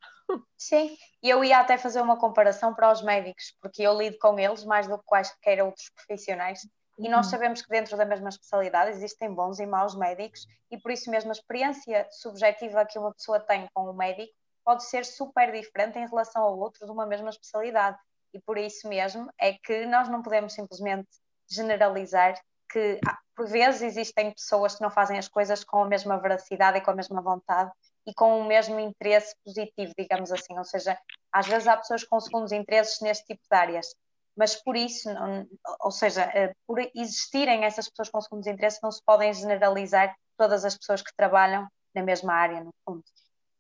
[0.57, 4.39] Sim, e eu ia até fazer uma comparação para os médicos, porque eu lido com
[4.39, 6.61] eles mais do que quaisquer outros profissionais.
[6.99, 7.31] E nós uhum.
[7.31, 11.31] sabemos que dentro da mesma especialidade existem bons e maus médicos, e por isso mesmo
[11.31, 14.33] a experiência subjetiva que uma pessoa tem com o médico
[14.65, 17.99] pode ser super diferente em relação ao outro de uma mesma especialidade
[18.33, 21.09] e por isso mesmo é que nós não podemos simplesmente
[21.49, 22.35] generalizar
[22.71, 26.79] que ah, por vezes existem pessoas que não fazem as coisas com a mesma veracidade
[26.79, 27.71] e com a mesma vontade
[28.07, 30.99] e com o mesmo interesse positivo, digamos assim, ou seja,
[31.31, 33.87] às vezes há pessoas com segundos interesses neste tipo de áreas,
[34.37, 35.09] mas por isso,
[35.81, 40.65] ou seja, eh, por existirem essas pessoas com segundos interesses, não se podem generalizar todas
[40.65, 43.05] as pessoas que trabalham na mesma área, no fundo.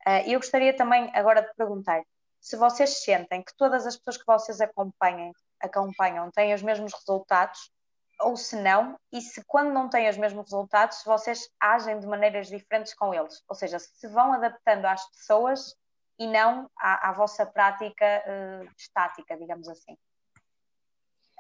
[0.06, 2.02] Eh, eu gostaria também agora de perguntar,
[2.42, 7.70] se vocês sentem que todas as pessoas que vocês acompanhem, acompanham têm os mesmos resultados,
[8.20, 12.48] ou se não, e se quando não têm os mesmos resultados, vocês agem de maneiras
[12.48, 15.76] diferentes com eles, ou seja, se vão adaptando às pessoas
[16.18, 19.96] e não à, à vossa prática uh, estática, digamos assim.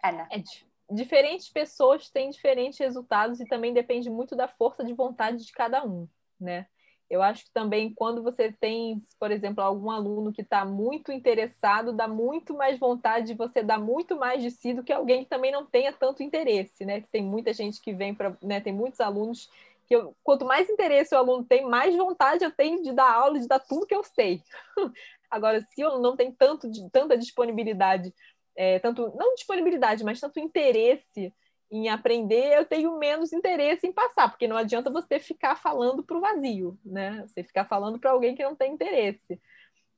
[0.04, 0.28] Ana.
[0.30, 0.40] É,
[0.88, 5.84] diferentes pessoas têm diferentes resultados e também depende muito da força de vontade de cada
[5.84, 6.08] um,
[6.40, 6.68] né?
[7.10, 11.92] Eu acho que também quando você tem, por exemplo, algum aluno que está muito interessado,
[11.92, 15.30] dá muito mais vontade de você dar muito mais de si do que alguém que
[15.30, 17.04] também não tenha tanto interesse, né?
[17.12, 18.60] Tem muita gente que vem para, né?
[18.60, 19.50] Tem muitos alunos
[19.86, 23.38] que eu, quanto mais interesse o aluno tem, mais vontade eu tenho de dar aula,
[23.38, 24.42] de dar tudo que eu sei.
[25.30, 28.14] Agora, se eu não tenho tanto, tanta disponibilidade,
[28.56, 31.32] é, tanto não disponibilidade, mas tanto interesse
[31.72, 36.18] em aprender, eu tenho menos interesse em passar, porque não adianta você ficar falando para
[36.18, 37.24] o vazio, né?
[37.26, 39.40] Você ficar falando para alguém que não tem interesse.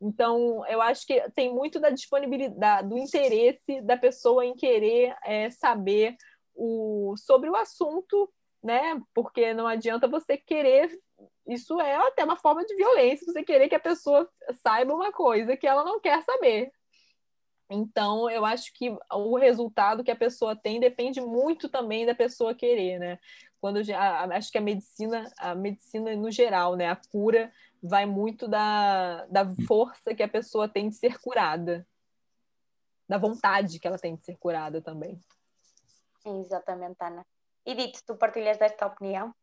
[0.00, 5.50] Então, eu acho que tem muito da disponibilidade, do interesse da pessoa em querer é,
[5.50, 6.16] saber
[6.54, 8.32] o, sobre o assunto,
[8.62, 9.02] né?
[9.12, 10.96] Porque não adianta você querer.
[11.44, 14.30] Isso é até uma forma de violência, você querer que a pessoa
[14.62, 16.70] saiba uma coisa que ela não quer saber.
[17.70, 22.54] Então, eu acho que o resultado que a pessoa tem depende muito também da pessoa
[22.54, 23.18] querer, né?
[23.60, 27.50] Quando já, acho que a medicina, a medicina no geral, né, a cura
[27.82, 31.86] vai muito da, da força que a pessoa tem de ser curada,
[33.08, 35.18] da vontade que ela tem de ser curada também.
[36.26, 37.24] Exatamente, Ana.
[37.64, 39.34] Edith, tu partilhas desta opinião?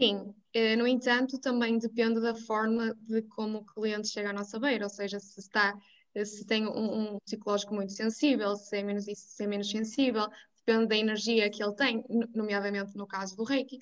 [0.00, 4.58] Sim, eh, no entanto, também depende da forma de como o cliente chega à nossa
[4.58, 5.78] beira, ou seja, se está
[6.24, 10.28] se tem um, um psicológico muito sensível, se é, menos, se é menos sensível,
[10.64, 13.78] depende da energia que ele tem, nomeadamente no caso do Reiki.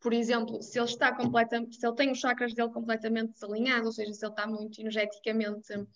[0.00, 3.92] Por exemplo, se ele está completamente, se ele tem os chakras dele completamente desalinhados, ou
[3.92, 5.86] seja, se ele está muito energeticamente uh,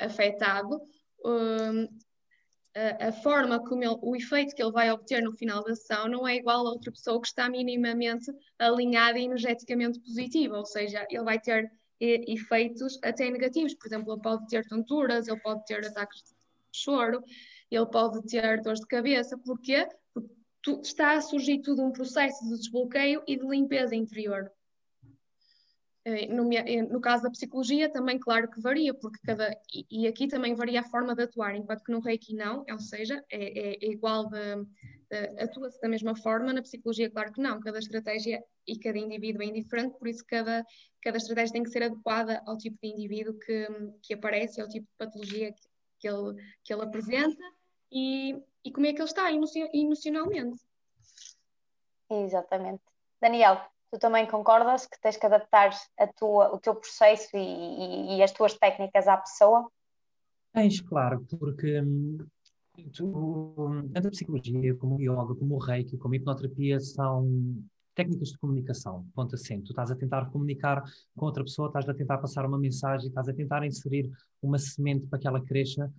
[0.00, 1.88] afetado, uh,
[2.74, 6.08] a, a, forma como ele, o efeito que ele vai obter no final da sessão
[6.08, 11.04] não é igual a outra pessoa que está minimamente alinhada e energeticamente positiva, ou seja,
[11.10, 11.70] ele vai ter
[12.02, 13.74] efeitos até negativos.
[13.74, 16.34] Por exemplo, ele pode ter tonturas, ele pode ter ataques de
[16.72, 17.22] choro,
[17.70, 19.38] ele pode ter dores de cabeça.
[19.38, 19.86] Porquê?
[20.12, 24.50] Porque está a surgir tudo um processo de desbloqueio e de limpeza interior.
[26.04, 29.56] Eh, no, eh, no, caso da psicologia, também, claro que varia, porque cada.
[29.72, 32.80] E, e, aqui também varia a forma de atuar, enquanto que no Reiki não, ou
[32.80, 34.64] seja, é, é, é igual de,
[35.08, 39.42] de atua-se da mesma forma, na psicologia, claro que não, cada estratégia e cada indivíduo
[39.42, 40.66] é indiferente, por isso cada,
[41.00, 43.68] cada estratégia tem que ser adequada ao tipo de indivíduo que,
[44.02, 45.68] que aparece, ao tipo de patologia que,
[46.00, 46.34] que, ele,
[46.64, 47.44] que ele apresenta
[47.92, 50.60] e, e como é que ele está emocionalmente.
[52.10, 52.82] Exatamente.
[53.20, 58.16] Daniel, tu também concordas que tens que adaptar a tua, o teu processo e, e,
[58.16, 59.70] e as tuas técnicas à pessoa?
[60.54, 62.16] Tens, claro, porque hum,
[62.94, 63.54] tu,
[63.92, 67.28] tanto a psicologia como o yoga, como o reiki, como a hipnoterapia são
[67.94, 69.64] técnicas de comunicação, ponto acento.
[69.64, 70.82] Tu estás a tentar comunicar
[71.14, 74.10] com outra pessoa, estás a tentar passar uma mensagem, estás a tentar inserir
[74.40, 75.92] uma semente para que ela cresça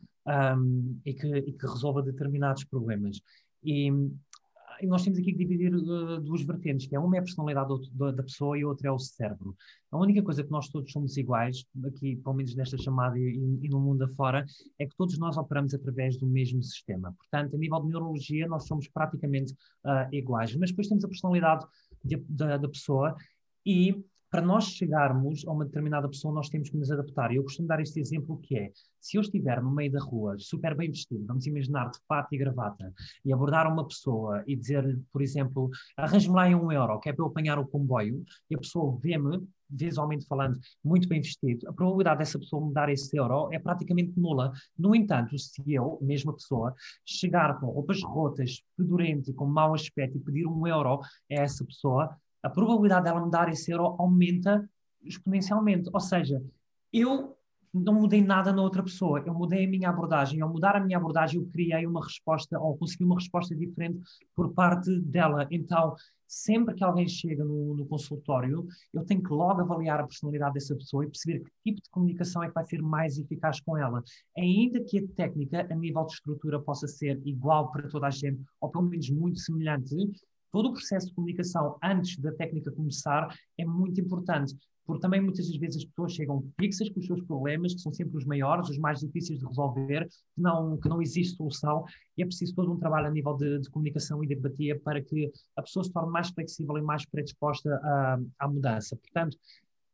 [0.58, 3.22] um, e, que, e que resolva determinados problemas.
[3.64, 3.92] E
[4.86, 8.12] nós temos aqui que dividir uh, duas vertentes, que é uma é a personalidade do,
[8.12, 9.56] da pessoa e outra é o cérebro.
[9.92, 13.70] A única coisa que nós todos somos iguais, aqui, pelo menos nesta chamada e, e
[13.70, 14.46] no mundo afora,
[14.80, 17.14] é que todos nós operamos através do mesmo sistema.
[17.18, 19.54] Portanto, a nível de neurologia, nós somos praticamente
[19.86, 20.56] uh, iguais.
[20.56, 21.66] Mas depois temos a personalidade
[22.04, 23.16] de, da, da pessoa
[23.66, 24.04] e
[24.34, 27.32] para nós chegarmos a uma determinada pessoa, nós temos que nos adaptar.
[27.32, 30.76] Eu costumo dar este exemplo que é, se eu estiver no meio da rua, super
[30.76, 32.92] bem vestido, vamos imaginar de fato e gravata,
[33.24, 37.14] e abordar uma pessoa e dizer, por exemplo, arranje-me lá em um euro, que é
[37.14, 41.74] para eu apanhar o comboio, e a pessoa vê-me, visualmente falando, muito bem vestido, a
[41.74, 44.52] probabilidade dessa pessoa me dar esse euro é praticamente nula.
[44.76, 46.74] No entanto, se eu, mesma pessoa,
[47.06, 51.64] chegar com roupas rotas, fedorento e com mau aspecto e pedir um euro a essa
[51.64, 54.70] pessoa, a probabilidade dela me dar esse euro aumenta
[55.02, 55.90] exponencialmente.
[55.92, 56.44] Ou seja,
[56.92, 57.36] eu
[57.74, 60.42] não mudei nada na outra pessoa, eu mudei a minha abordagem.
[60.42, 64.00] Ao mudar a minha abordagem, eu criei uma resposta, ou consegui uma resposta diferente
[64.36, 65.48] por parte dela.
[65.50, 65.96] Então,
[66.28, 70.76] sempre que alguém chega no, no, consultório, eu tenho que logo avaliar a personalidade dessa
[70.76, 74.04] pessoa e perceber que tipo de comunicação é que vai ser mais eficaz com ela.
[74.38, 78.44] Ainda que a técnica, a nível de estrutura, possa ser igual para toda a gente,
[78.62, 79.96] ou pelo menos muito semelhante,
[80.54, 85.48] todo o processo de comunicação antes da técnica começar é muito importante, porque também muitas
[85.48, 88.70] das vezes as pessoas chegam fixas com os seus problemas, que são sempre os maiores,
[88.70, 91.84] os mais difíceis de resolver, que não, que não existe solução,
[92.16, 95.02] e é preciso todo um trabalho a nível de, de comunicação e de empatia para
[95.02, 98.96] que a pessoa se torne mais flexível e mais predisposta à, à mudança.
[98.96, 99.36] Portanto,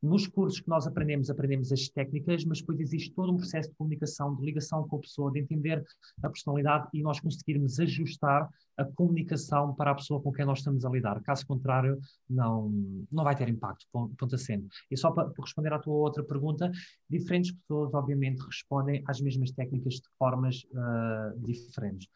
[0.01, 3.75] nos cursos que nós aprendemos, aprendemos as técnicas, mas depois existe todo um processo de
[3.75, 5.83] comunicação, de ligação com a pessoa, de entender
[6.23, 10.85] a personalidade e nós conseguirmos ajustar a comunicação para a pessoa com quem nós estamos
[10.85, 11.21] a lidar.
[11.21, 12.69] Caso contrário, não,
[13.11, 14.67] não vai ter impacto, ponto acento.
[14.89, 16.71] E só para, para responder à tua outra pergunta,
[17.09, 22.07] diferentes pessoas, obviamente, respondem às mesmas técnicas de formas uh, diferentes.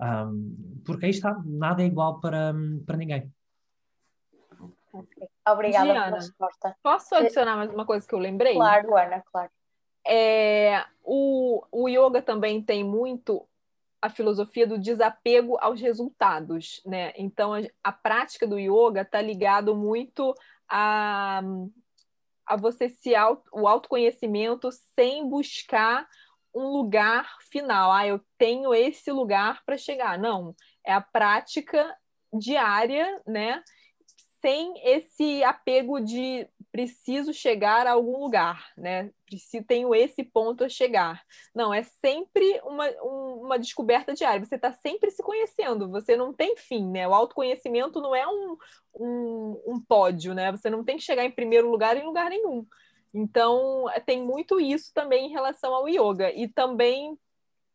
[0.00, 2.54] Um, porque aí está, nada é igual para,
[2.86, 3.30] para ninguém.
[4.92, 5.28] Okay.
[5.46, 6.76] Obrigada Diana, pela resposta.
[6.82, 8.54] Posso adicionar mais uma coisa que eu lembrei?
[8.54, 9.50] Claro, Ana, claro.
[10.06, 13.46] É, o, o yoga também tem muito
[14.00, 17.12] a filosofia do desapego aos resultados, né?
[17.16, 20.34] Então a, a prática do yoga está ligado muito
[20.68, 21.42] a,
[22.46, 26.08] a você se auto, o autoconhecimento sem buscar
[26.54, 27.92] um lugar final.
[27.92, 30.18] Ah, eu tenho esse lugar para chegar.
[30.18, 31.94] Não, é a prática
[32.32, 33.62] diária, né?
[34.40, 39.10] Sem esse apego de preciso chegar a algum lugar, né?
[39.26, 41.22] Preciso, tenho esse ponto a chegar.
[41.54, 44.44] Não, é sempre uma, um, uma descoberta diária.
[44.44, 47.06] Você está sempre se conhecendo, você não tem fim, né?
[47.08, 48.56] O autoconhecimento não é um,
[48.94, 50.52] um, um pódio, né?
[50.52, 52.66] Você não tem que chegar em primeiro lugar em lugar nenhum.
[53.12, 56.30] Então, tem muito isso também em relação ao yoga.
[56.32, 57.18] E também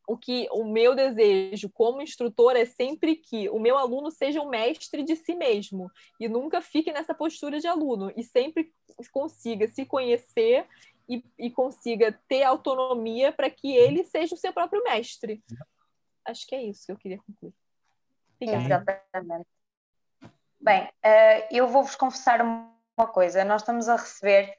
[0.07, 4.49] o que o meu desejo como instrutor é sempre que o meu aluno seja um
[4.49, 5.89] mestre de si mesmo
[6.19, 8.73] e nunca fique nessa postura de aluno e sempre
[9.11, 10.67] consiga se conhecer
[11.07, 15.43] e, e consiga ter autonomia para que ele seja o seu próprio mestre.
[16.25, 17.53] Acho que é isso que eu queria concluir.
[18.39, 19.47] Exatamente.
[20.59, 23.43] Bem, uh, eu vou-vos confessar uma coisa.
[23.43, 24.57] Nós estamos a receber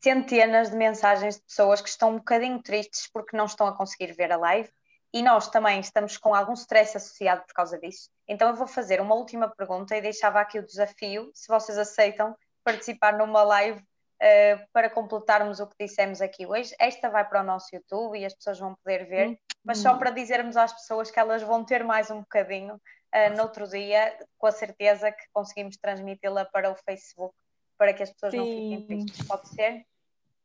[0.00, 4.12] centenas de mensagens de pessoas que estão um bocadinho tristes porque não estão a conseguir
[4.12, 4.70] ver a live
[5.12, 8.08] e nós também estamos com algum stress associado por causa disso.
[8.28, 12.36] Então eu vou fazer uma última pergunta e deixava aqui o desafio, se vocês aceitam
[12.62, 16.74] participar numa live uh, para completarmos o que dissemos aqui hoje.
[16.78, 19.36] Esta vai para o nosso YouTube e as pessoas vão poder ver, uhum.
[19.64, 23.42] mas só para dizermos às pessoas que elas vão ter mais um bocadinho uh, no
[23.42, 27.34] outro dia, com a certeza que conseguimos transmiti-la para o Facebook,
[27.76, 28.38] para que as pessoas Sim.
[28.38, 29.26] não fiquem tristes.
[29.26, 29.84] Pode ser?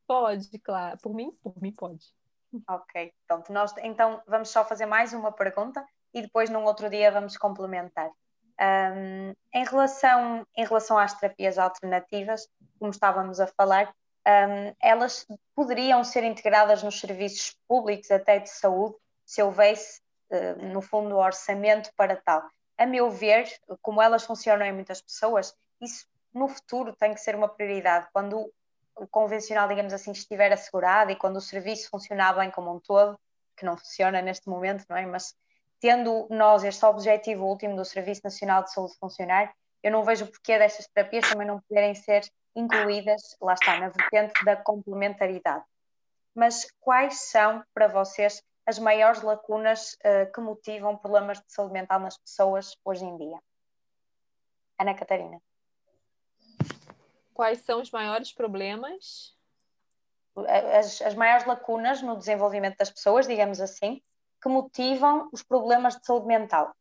[0.07, 0.97] Pode, claro.
[1.01, 2.05] Por mim, por mim pode.
[2.67, 3.51] Ok, pronto.
[3.51, 8.09] Nós, então vamos só fazer mais uma pergunta e depois num outro dia vamos complementar.
[8.59, 12.47] Um, em, relação, em relação às terapias alternativas,
[12.79, 13.93] como estávamos a falar,
[14.27, 18.95] um, elas poderiam ser integradas nos serviços públicos até de saúde,
[19.25, 20.01] se houvesse,
[20.31, 22.43] uh, no fundo, orçamento para tal.
[22.77, 23.49] A meu ver,
[23.81, 28.07] como elas funcionam em muitas pessoas, isso no futuro tem que ser uma prioridade.
[28.11, 28.51] Quando
[28.95, 33.19] o convencional, digamos assim, estiver assegurado e quando o serviço funcionar bem como um todo,
[33.55, 35.05] que não funciona neste momento, não é?
[35.05, 35.35] Mas
[35.79, 40.57] tendo nós este objetivo último do Serviço Nacional de Saúde funcionar, eu não vejo porquê
[40.57, 42.23] destas terapias também não poderem ser
[42.55, 45.63] incluídas, lá está, na vertente da complementaridade.
[46.33, 51.99] Mas quais são, para vocês, as maiores lacunas uh, que motivam problemas de saúde mental
[51.99, 53.39] nas pessoas hoje em dia?
[54.79, 55.39] Ana Catarina
[57.35, 59.35] quais são os maiores problemas?
[60.73, 64.01] As, as maiores lacunas no desenvolvimento das pessoas, digamos assim,
[64.41, 66.75] que motivam os problemas de saúde mental.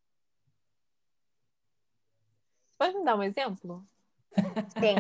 [2.78, 3.84] Pode me dar um exemplo?
[4.78, 4.96] Sim,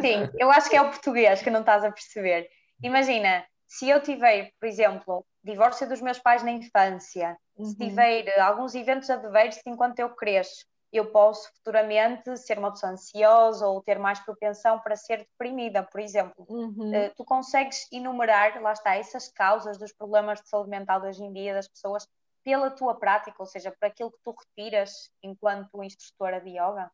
[0.00, 0.30] sim.
[0.38, 2.48] Eu acho que é o português que não estás a perceber.
[2.82, 7.66] Imagina, se eu tiver, por exemplo, divórcio dos meus pais na infância, uhum.
[7.66, 13.66] se tiver alguns eventos adversos enquanto eu cresço, eu posso futuramente ser uma pessoa ansiosa
[13.66, 16.46] ou ter mais propensão para ser deprimida, por exemplo.
[16.48, 16.90] Uhum.
[16.90, 21.22] Uh, tu consegues enumerar, lá está, essas causas dos problemas de saúde mental de hoje
[21.22, 22.08] em dia das pessoas
[22.42, 26.90] pela tua prática, ou seja, por aquilo que tu retiras enquanto instrutora de yoga?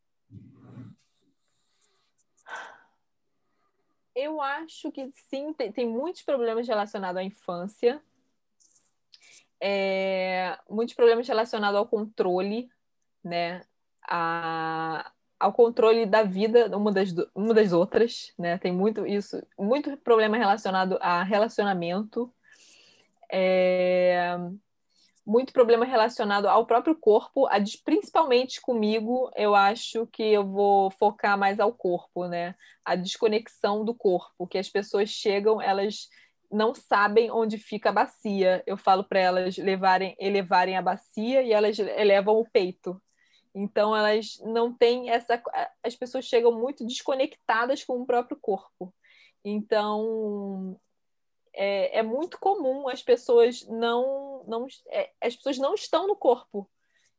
[4.12, 8.02] Eu acho que sim, tem, tem muitos problemas relacionados à infância,
[9.60, 12.68] é, muitos problemas relacionados ao controle,
[13.22, 13.62] né?
[14.08, 18.58] A, ao controle da vida uma das, uma das outras, né?
[18.58, 22.32] Tem muito isso, muito problema relacionado a relacionamento.
[23.32, 24.36] É,
[25.26, 27.48] muito problema relacionado ao próprio corpo,
[27.82, 32.54] principalmente comigo, eu acho que eu vou focar mais ao corpo, né?
[32.84, 36.08] A desconexão do corpo, que as pessoas chegam, elas
[36.50, 38.62] não sabem onde fica a bacia.
[38.66, 43.00] Eu falo para elas levarem, elevarem a bacia e elas elevam o peito.
[43.54, 45.40] Então elas não têm essa
[45.82, 48.92] as pessoas chegam muito desconectadas com o próprio corpo.
[49.44, 50.80] Então,
[51.52, 56.68] é, é muito comum as pessoas não, não é, as pessoas não estão no corpo.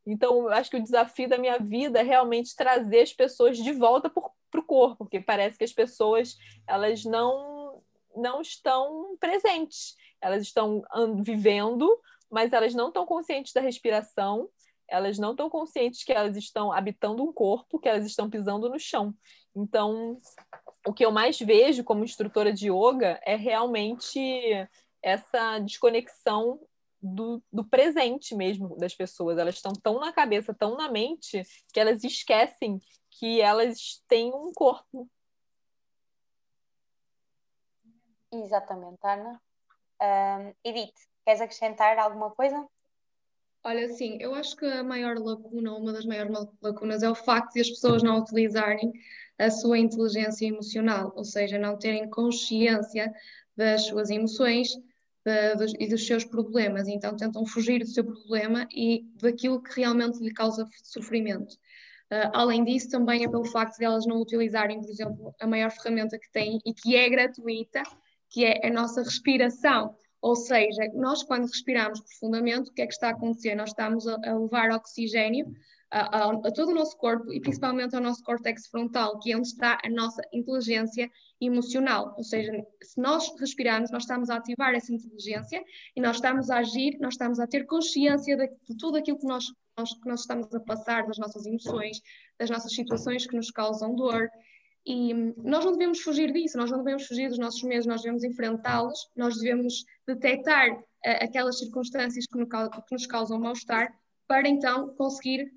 [0.06, 4.10] Então, acho que o desafio da minha vida é realmente trazer as pessoas de volta
[4.10, 7.82] para o corpo, porque parece que as pessoas elas não,
[8.16, 9.96] não estão presentes.
[10.22, 10.84] Elas estão
[11.24, 11.90] vivendo,
[12.30, 14.50] mas elas não estão conscientes da respiração,
[14.88, 18.80] elas não estão conscientes que elas estão habitando um corpo, que elas estão pisando no
[18.80, 19.14] chão.
[19.56, 20.20] Então,
[20.86, 24.20] o que eu mais vejo como instrutora de yoga é realmente
[25.02, 26.60] essa desconexão
[27.02, 29.38] do, do, presente mesmo das pessoas.
[29.38, 32.80] Elas estão tão na cabeça, tão na mente, que elas esquecem
[33.12, 35.10] que elas têm um corpo.
[38.32, 39.42] Exatamente, Ana.
[40.02, 42.68] Um, Edith, queres acrescentar alguma coisa?
[43.66, 47.54] Olha, sim, eu acho que a maior lacuna, uma das maiores lacunas, é o facto
[47.54, 48.94] de as pessoas não utilizarem
[49.40, 53.12] a sua inteligência emocional, ou seja, não terem consciência
[53.58, 54.68] das suas emoções
[55.26, 59.82] de, dos, e dos seus problemas, então tentam fugir do seu problema e daquilo que
[59.82, 61.56] realmente lhe causa sofrimento.
[62.14, 65.72] Uh, além disso, também é pelo facto de elas não utilizarem, por exemplo, a maior
[65.72, 67.82] ferramenta que têm e que é gratuita,
[68.30, 69.96] que é a nossa respiração.
[70.22, 73.56] Ou seja, nós quando respiramos profundamente, o que é que está a acontecer?
[73.56, 75.46] Nós estamos a, a levar oxigênio
[75.92, 79.38] a, a, a, todo o nosso corpo e principalmente ao nosso córtex frontal, que é
[79.38, 81.10] onde está a nossa inteligência
[81.40, 82.14] emocional.
[82.18, 82.52] Ou seja,
[82.84, 85.64] se nós respirarmos, nós estamos a ativar essa inteligência
[85.96, 89.28] e nós estamos a agir, nós estamos a ter consciência de, de tudo aquilo que
[89.28, 89.46] nós,
[89.78, 92.02] nós, que nós estamos a passar, das nossas emoções,
[92.38, 94.30] das nossas situações que nos causam dor.
[94.86, 98.24] E nós não devemos fugir disso, nós não devemos fugir dos nossos medos, nós devemos
[98.24, 100.84] enfrentá-los, nós devemos detectar uh,
[101.22, 103.92] aquelas circunstâncias que, no, que nos causam mal-estar
[104.28, 105.52] para então conseguir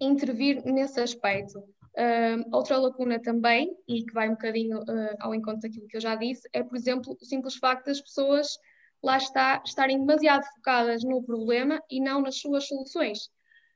[0.00, 1.58] intervir nesse aspecto.
[1.58, 6.00] Uh, outra lacuna também, e que vai um bocadinho uh, ao encontro daquilo que eu
[6.00, 8.56] já disse, é, por exemplo, o simples facto das pessoas
[9.02, 13.26] lá está, estarem demasiado focadas no problema e não nas suas soluções.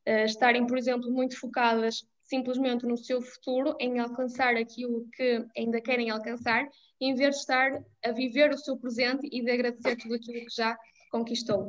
[0.09, 5.81] Uh, estarem, por exemplo, muito focadas simplesmente no seu futuro, em alcançar aquilo que ainda
[5.81, 6.68] querem alcançar,
[7.01, 10.55] em vez de estar a viver o seu presente e de agradecer tudo aquilo que
[10.55, 10.77] já
[11.11, 11.66] conquistou.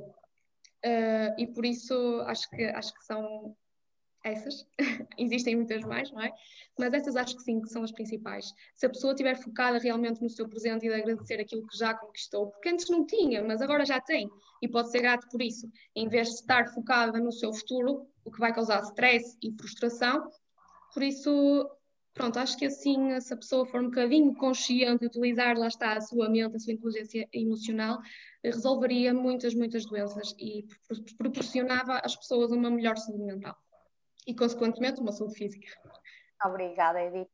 [0.85, 3.55] Uh, e por isso acho que, acho que são
[4.23, 4.65] essas,
[5.17, 6.31] existem muitas mais, não é?
[6.77, 8.53] Mas essas acho que sim, que são as principais.
[8.75, 11.93] Se a pessoa estiver focada realmente no seu presente e de agradecer aquilo que já
[11.93, 14.29] conquistou, porque antes não tinha, mas agora já tem,
[14.61, 18.31] e pode ser grato por isso, em vez de estar focada no seu futuro, o
[18.31, 20.29] que vai causar stress e frustração.
[20.93, 21.69] Por isso,
[22.13, 25.93] pronto, acho que assim, se a pessoa for um bocadinho consciente de utilizar, lá está,
[25.93, 27.99] a sua mente, a sua inteligência emocional,
[28.43, 30.65] resolveria muitas, muitas doenças e
[31.17, 33.55] proporcionava às pessoas uma melhor saúde mental
[34.27, 35.67] e, consequentemente, uma saúde física.
[36.45, 37.29] Obrigada, Edith.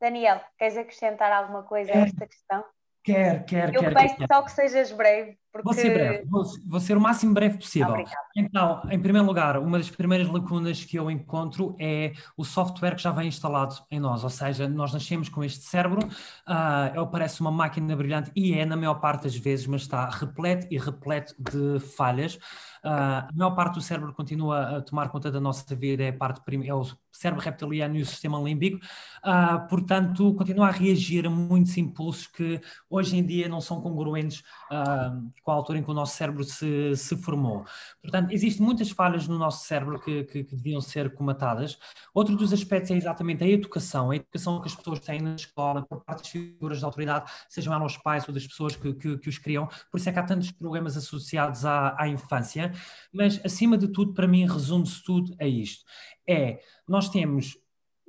[0.00, 2.64] Daniel, queres acrescentar alguma coisa a esta questão?
[3.02, 3.94] Quer, quer, Eu quer.
[3.94, 4.26] peço quer.
[4.26, 5.38] só que sejas breve.
[5.52, 5.64] Porque...
[5.64, 7.88] Vou ser breve, vou, vou, ser o máximo breve possível.
[7.88, 8.16] Obrigada.
[8.36, 13.02] Então, em primeiro lugar, uma das primeiras lacunas que eu encontro é o software que
[13.02, 17.40] já vem instalado em nós, ou seja, nós nascemos com este cérebro, uh, ele parece
[17.40, 21.34] uma máquina brilhante e é na maior parte das vezes, mas está repleto e repleto
[21.38, 22.36] de falhas.
[22.84, 26.40] Uh, a maior parte do cérebro continua a tomar conta da nossa vida, é, parte
[26.64, 28.78] é o cérebro reptiliano e o sistema límbico,
[29.24, 34.42] uh, portanto, continua a reagir a muitos impulsos que hoje em dia não são congruentes
[34.70, 37.64] uh, com a altura em que o nosso cérebro se, se formou.
[38.02, 41.78] Portanto, existem muitas falhas no nosso cérebro que, que, que, deviam ser comatadas.
[42.14, 45.82] Outro dos aspectos é exatamente a educação, a educação que as pessoas têm na escola,
[45.82, 49.18] por parte das figuras de autoridade, sejam elas os pais ou das pessoas que, que,
[49.18, 49.68] que, os criam.
[49.90, 52.72] Por isso é que há tantos problemas associados à, à infância.
[53.12, 55.84] Mas, acima de tudo, para mim, resume-se tudo a isto.
[56.26, 57.56] É, nós temos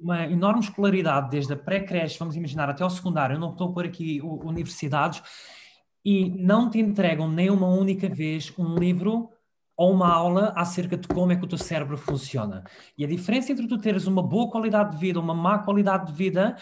[0.02, 3.86] uma enorme escolaridade desde a pré-creche, vamos imaginar, até ao secundário, eu não estou por
[3.86, 5.22] aqui universidades,
[6.04, 9.30] e não te entregam nem uma única vez um livro
[9.76, 12.64] ou uma aula acerca de como é que o teu cérebro funciona.
[12.98, 16.08] E a diferença entre tu teres uma boa qualidade de vida ou uma má qualidade
[16.08, 16.56] de vida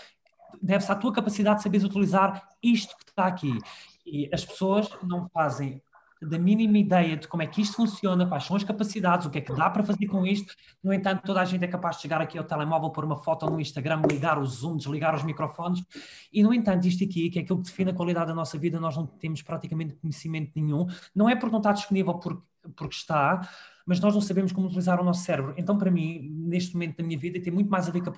[0.61, 3.57] deve-se à tua capacidade de saberes utilizar isto que está aqui.
[4.05, 5.81] E as pessoas não fazem
[6.21, 9.37] da mínima ideia de como é que isto funciona, quais são as capacidades, o que
[9.37, 10.53] é que dá para fazer com isto.
[10.83, 13.45] No entanto, toda a gente é capaz de chegar aqui ao telemóvel, pôr uma foto
[13.45, 15.83] no Instagram, ligar o Zoom, desligar os microfones.
[16.31, 18.79] E, no entanto, isto aqui, que é aquilo que define a qualidade da nossa vida,
[18.79, 20.87] nós não temos praticamente conhecimento nenhum.
[21.15, 22.41] Não é porque não está disponível porque,
[22.75, 23.47] porque está,
[23.89, 25.55] mas nós não sabemos como utilizar o nosso cérebro.
[25.57, 28.09] Então, para mim, neste momento da minha vida, tem muito mais a ver com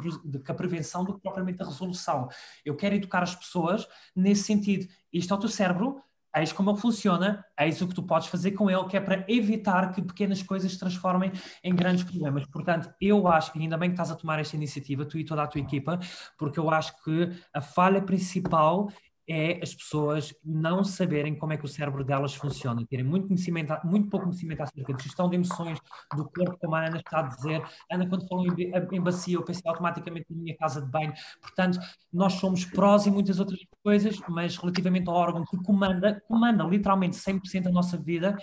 [0.52, 2.28] a, prevenção do que propriamente a resolução.
[2.66, 4.86] Eu quero educar as pessoas nesse sentido.
[5.14, 6.02] Isto é o teu cérebro,
[6.36, 9.26] Eis como ele funciona, eis o que tu podes fazer com ele, que é para
[9.28, 11.32] evitar que pequenas coisas se transformem
[11.64, 12.46] em grandes problemas.
[12.48, 15.44] Portanto, eu acho, e ainda bem que estás a tomar esta iniciativa, tu e toda
[15.44, 16.00] a tua equipa,
[16.38, 18.90] porque eu acho que a falha principal
[19.32, 23.74] é as pessoas não saberem como é que o cérebro delas funciona, terem muito conhecimento,
[23.84, 25.80] muito pouco conhecimento acerca de gestão de emoções,
[26.16, 27.64] do corpo, como a Ana está a dizer.
[27.90, 31.14] Ana, quando falou em, em bacia, eu pensei automaticamente na minha casa de banho.
[31.42, 31.80] Portanto,
[32.12, 37.16] nós somos prós e muitas outras coisas, mas relativamente ao órgão que comanda, comanda literalmente
[37.16, 38.38] 100% da nossa vida,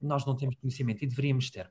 [0.00, 1.70] nós não temos conhecimento e deveríamos ter.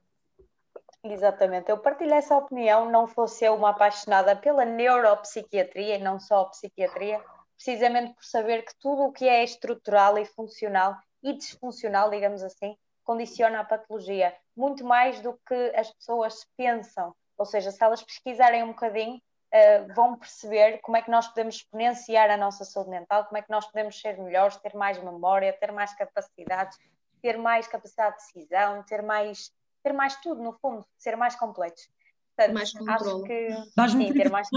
[1.03, 6.41] Exatamente, eu partilho essa opinião, não fosse eu uma apaixonada pela neuropsiquiatria e não só
[6.41, 7.21] a psiquiatria,
[7.57, 12.77] precisamente por saber que tudo o que é estrutural e funcional e disfuncional, digamos assim,
[13.03, 17.15] condiciona a patologia, muito mais do que as pessoas pensam.
[17.37, 21.55] Ou seja, se elas pesquisarem um bocadinho, uh, vão perceber como é que nós podemos
[21.55, 25.53] exponenciar a nossa saúde mental, como é que nós podemos ser melhores, ter mais memória,
[25.53, 26.77] ter mais capacidades,
[27.21, 29.51] ter mais capacidade de decisão, ter mais,
[29.83, 31.89] ter mais tudo, no fundo, ser mais completos.
[32.35, 33.27] Portanto, mais controle.
[33.27, 34.07] Que, Dás-me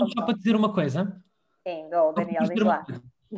[0.08, 1.22] só para dizer uma coisa.
[1.70, 2.84] Sim, go, Daniel, diz lá.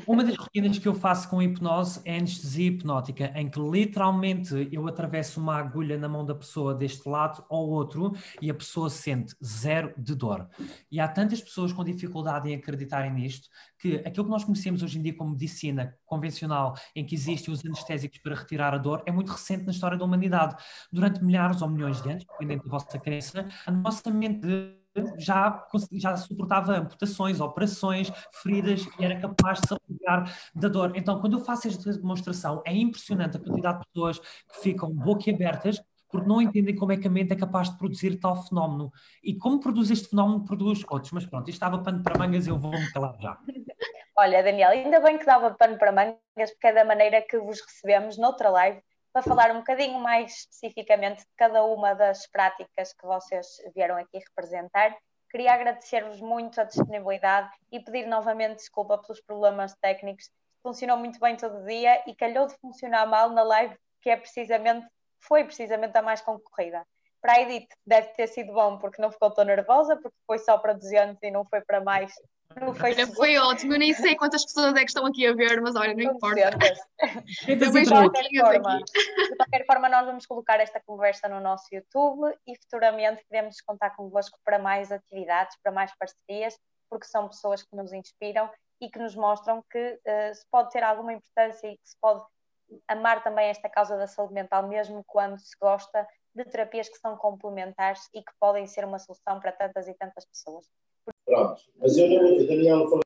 [0.06, 4.88] Uma das rotinas que eu faço com hipnose é anestesia hipnótica, em que literalmente eu
[4.88, 8.10] atravesso uma agulha na mão da pessoa deste lado ao outro
[8.40, 10.48] e a pessoa sente zero de dor.
[10.90, 14.98] E há tantas pessoas com dificuldade em acreditarem nisto que aquilo que nós conhecemos hoje
[14.98, 19.12] em dia como medicina convencional, em que existem os anestésicos para retirar a dor, é
[19.12, 20.56] muito recente na história da humanidade.
[20.90, 24.46] Durante milhares ou milhões de anos, dependendo da vossa crença, a nossa mente
[25.18, 28.12] já, já suportava amputações, operações,
[28.42, 30.92] feridas e era capaz de se aliviar da dor.
[30.94, 35.82] Então, quando eu faço esta demonstração, é impressionante a quantidade de pessoas que ficam boquiabertas
[36.12, 38.92] porque não entendem como é que a mente é capaz de produzir tal fenómeno.
[39.24, 41.10] E como produz este fenómeno, produz outros.
[41.10, 43.38] Mas pronto, isto estava pano para mangas, eu vou-me calar já.
[44.14, 47.62] Olha, Daniel, ainda bem que dava pano para mangas, porque é da maneira que vos
[47.62, 48.82] recebemos noutra live,
[49.12, 54.18] para falar um bocadinho mais especificamente de cada uma das práticas que vocês vieram aqui
[54.18, 54.96] representar.
[55.30, 60.30] Queria agradecer-vos muito a disponibilidade e pedir novamente desculpa pelos problemas técnicos.
[60.62, 64.86] Funcionou muito bem todo dia e calhou de funcionar mal na live, que é precisamente,
[65.20, 66.86] foi precisamente a mais concorrida.
[67.20, 70.58] Para a Edith deve ter sido bom porque não ficou tão nervosa, porque foi só
[70.58, 72.12] para 200 e não foi para mais
[72.60, 73.16] no Facebook.
[73.16, 75.94] Foi ótimo, eu nem sei quantas pessoas é que estão aqui a ver, mas olha,
[75.94, 76.50] não importa.
[77.46, 82.56] de, qualquer forma, de qualquer forma, nós vamos colocar esta conversa no nosso YouTube e
[82.60, 86.58] futuramente queremos contar convosco para mais atividades, para mais parcerias,
[86.90, 88.50] porque são pessoas que nos inspiram
[88.80, 92.24] e que nos mostram que uh, se pode ter alguma importância e que se pode
[92.88, 97.16] amar também esta causa da saúde mental, mesmo quando se gosta de terapias que são
[97.16, 100.66] complementares e que podem ser uma solução para tantas e tantas pessoas.
[101.26, 101.62] Pronto.
[101.80, 103.01] Mas eu não, Daniel, falou.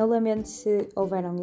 [0.00, 1.36] Eu lamento se houveram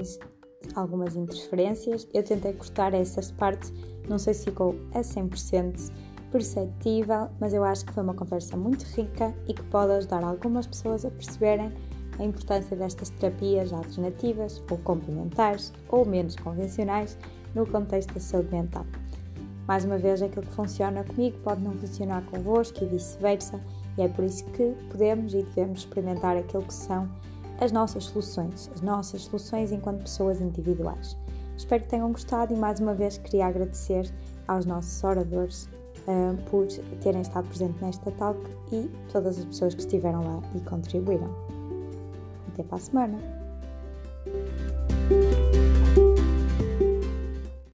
[0.75, 2.07] algumas interferências.
[2.13, 3.71] Eu tentei cortar essa parte,
[4.09, 5.91] não sei se ficou a 100%,
[6.31, 10.67] perceptível, mas eu acho que foi uma conversa muito rica e que pode ajudar algumas
[10.67, 11.71] pessoas a perceberem
[12.19, 17.17] a importância destas terapias alternativas ou complementares ou menos convencionais
[17.55, 18.85] no contexto da saúde mental.
[19.67, 23.61] Mais uma vez, aquilo que funciona comigo pode não funcionar convosco e vice-versa,
[23.97, 27.07] e é por isso que podemos e devemos experimentar aquilo que são
[27.59, 31.17] as nossas soluções, as nossas soluções enquanto pessoas individuais.
[31.57, 34.11] Espero que tenham gostado e mais uma vez queria agradecer
[34.47, 35.67] aos nossos oradores
[36.07, 36.67] uh, por
[37.01, 38.39] terem estado presentes nesta talk
[38.71, 41.33] e todas as pessoas que estiveram lá e contribuíram.
[42.53, 43.36] Até para a semana!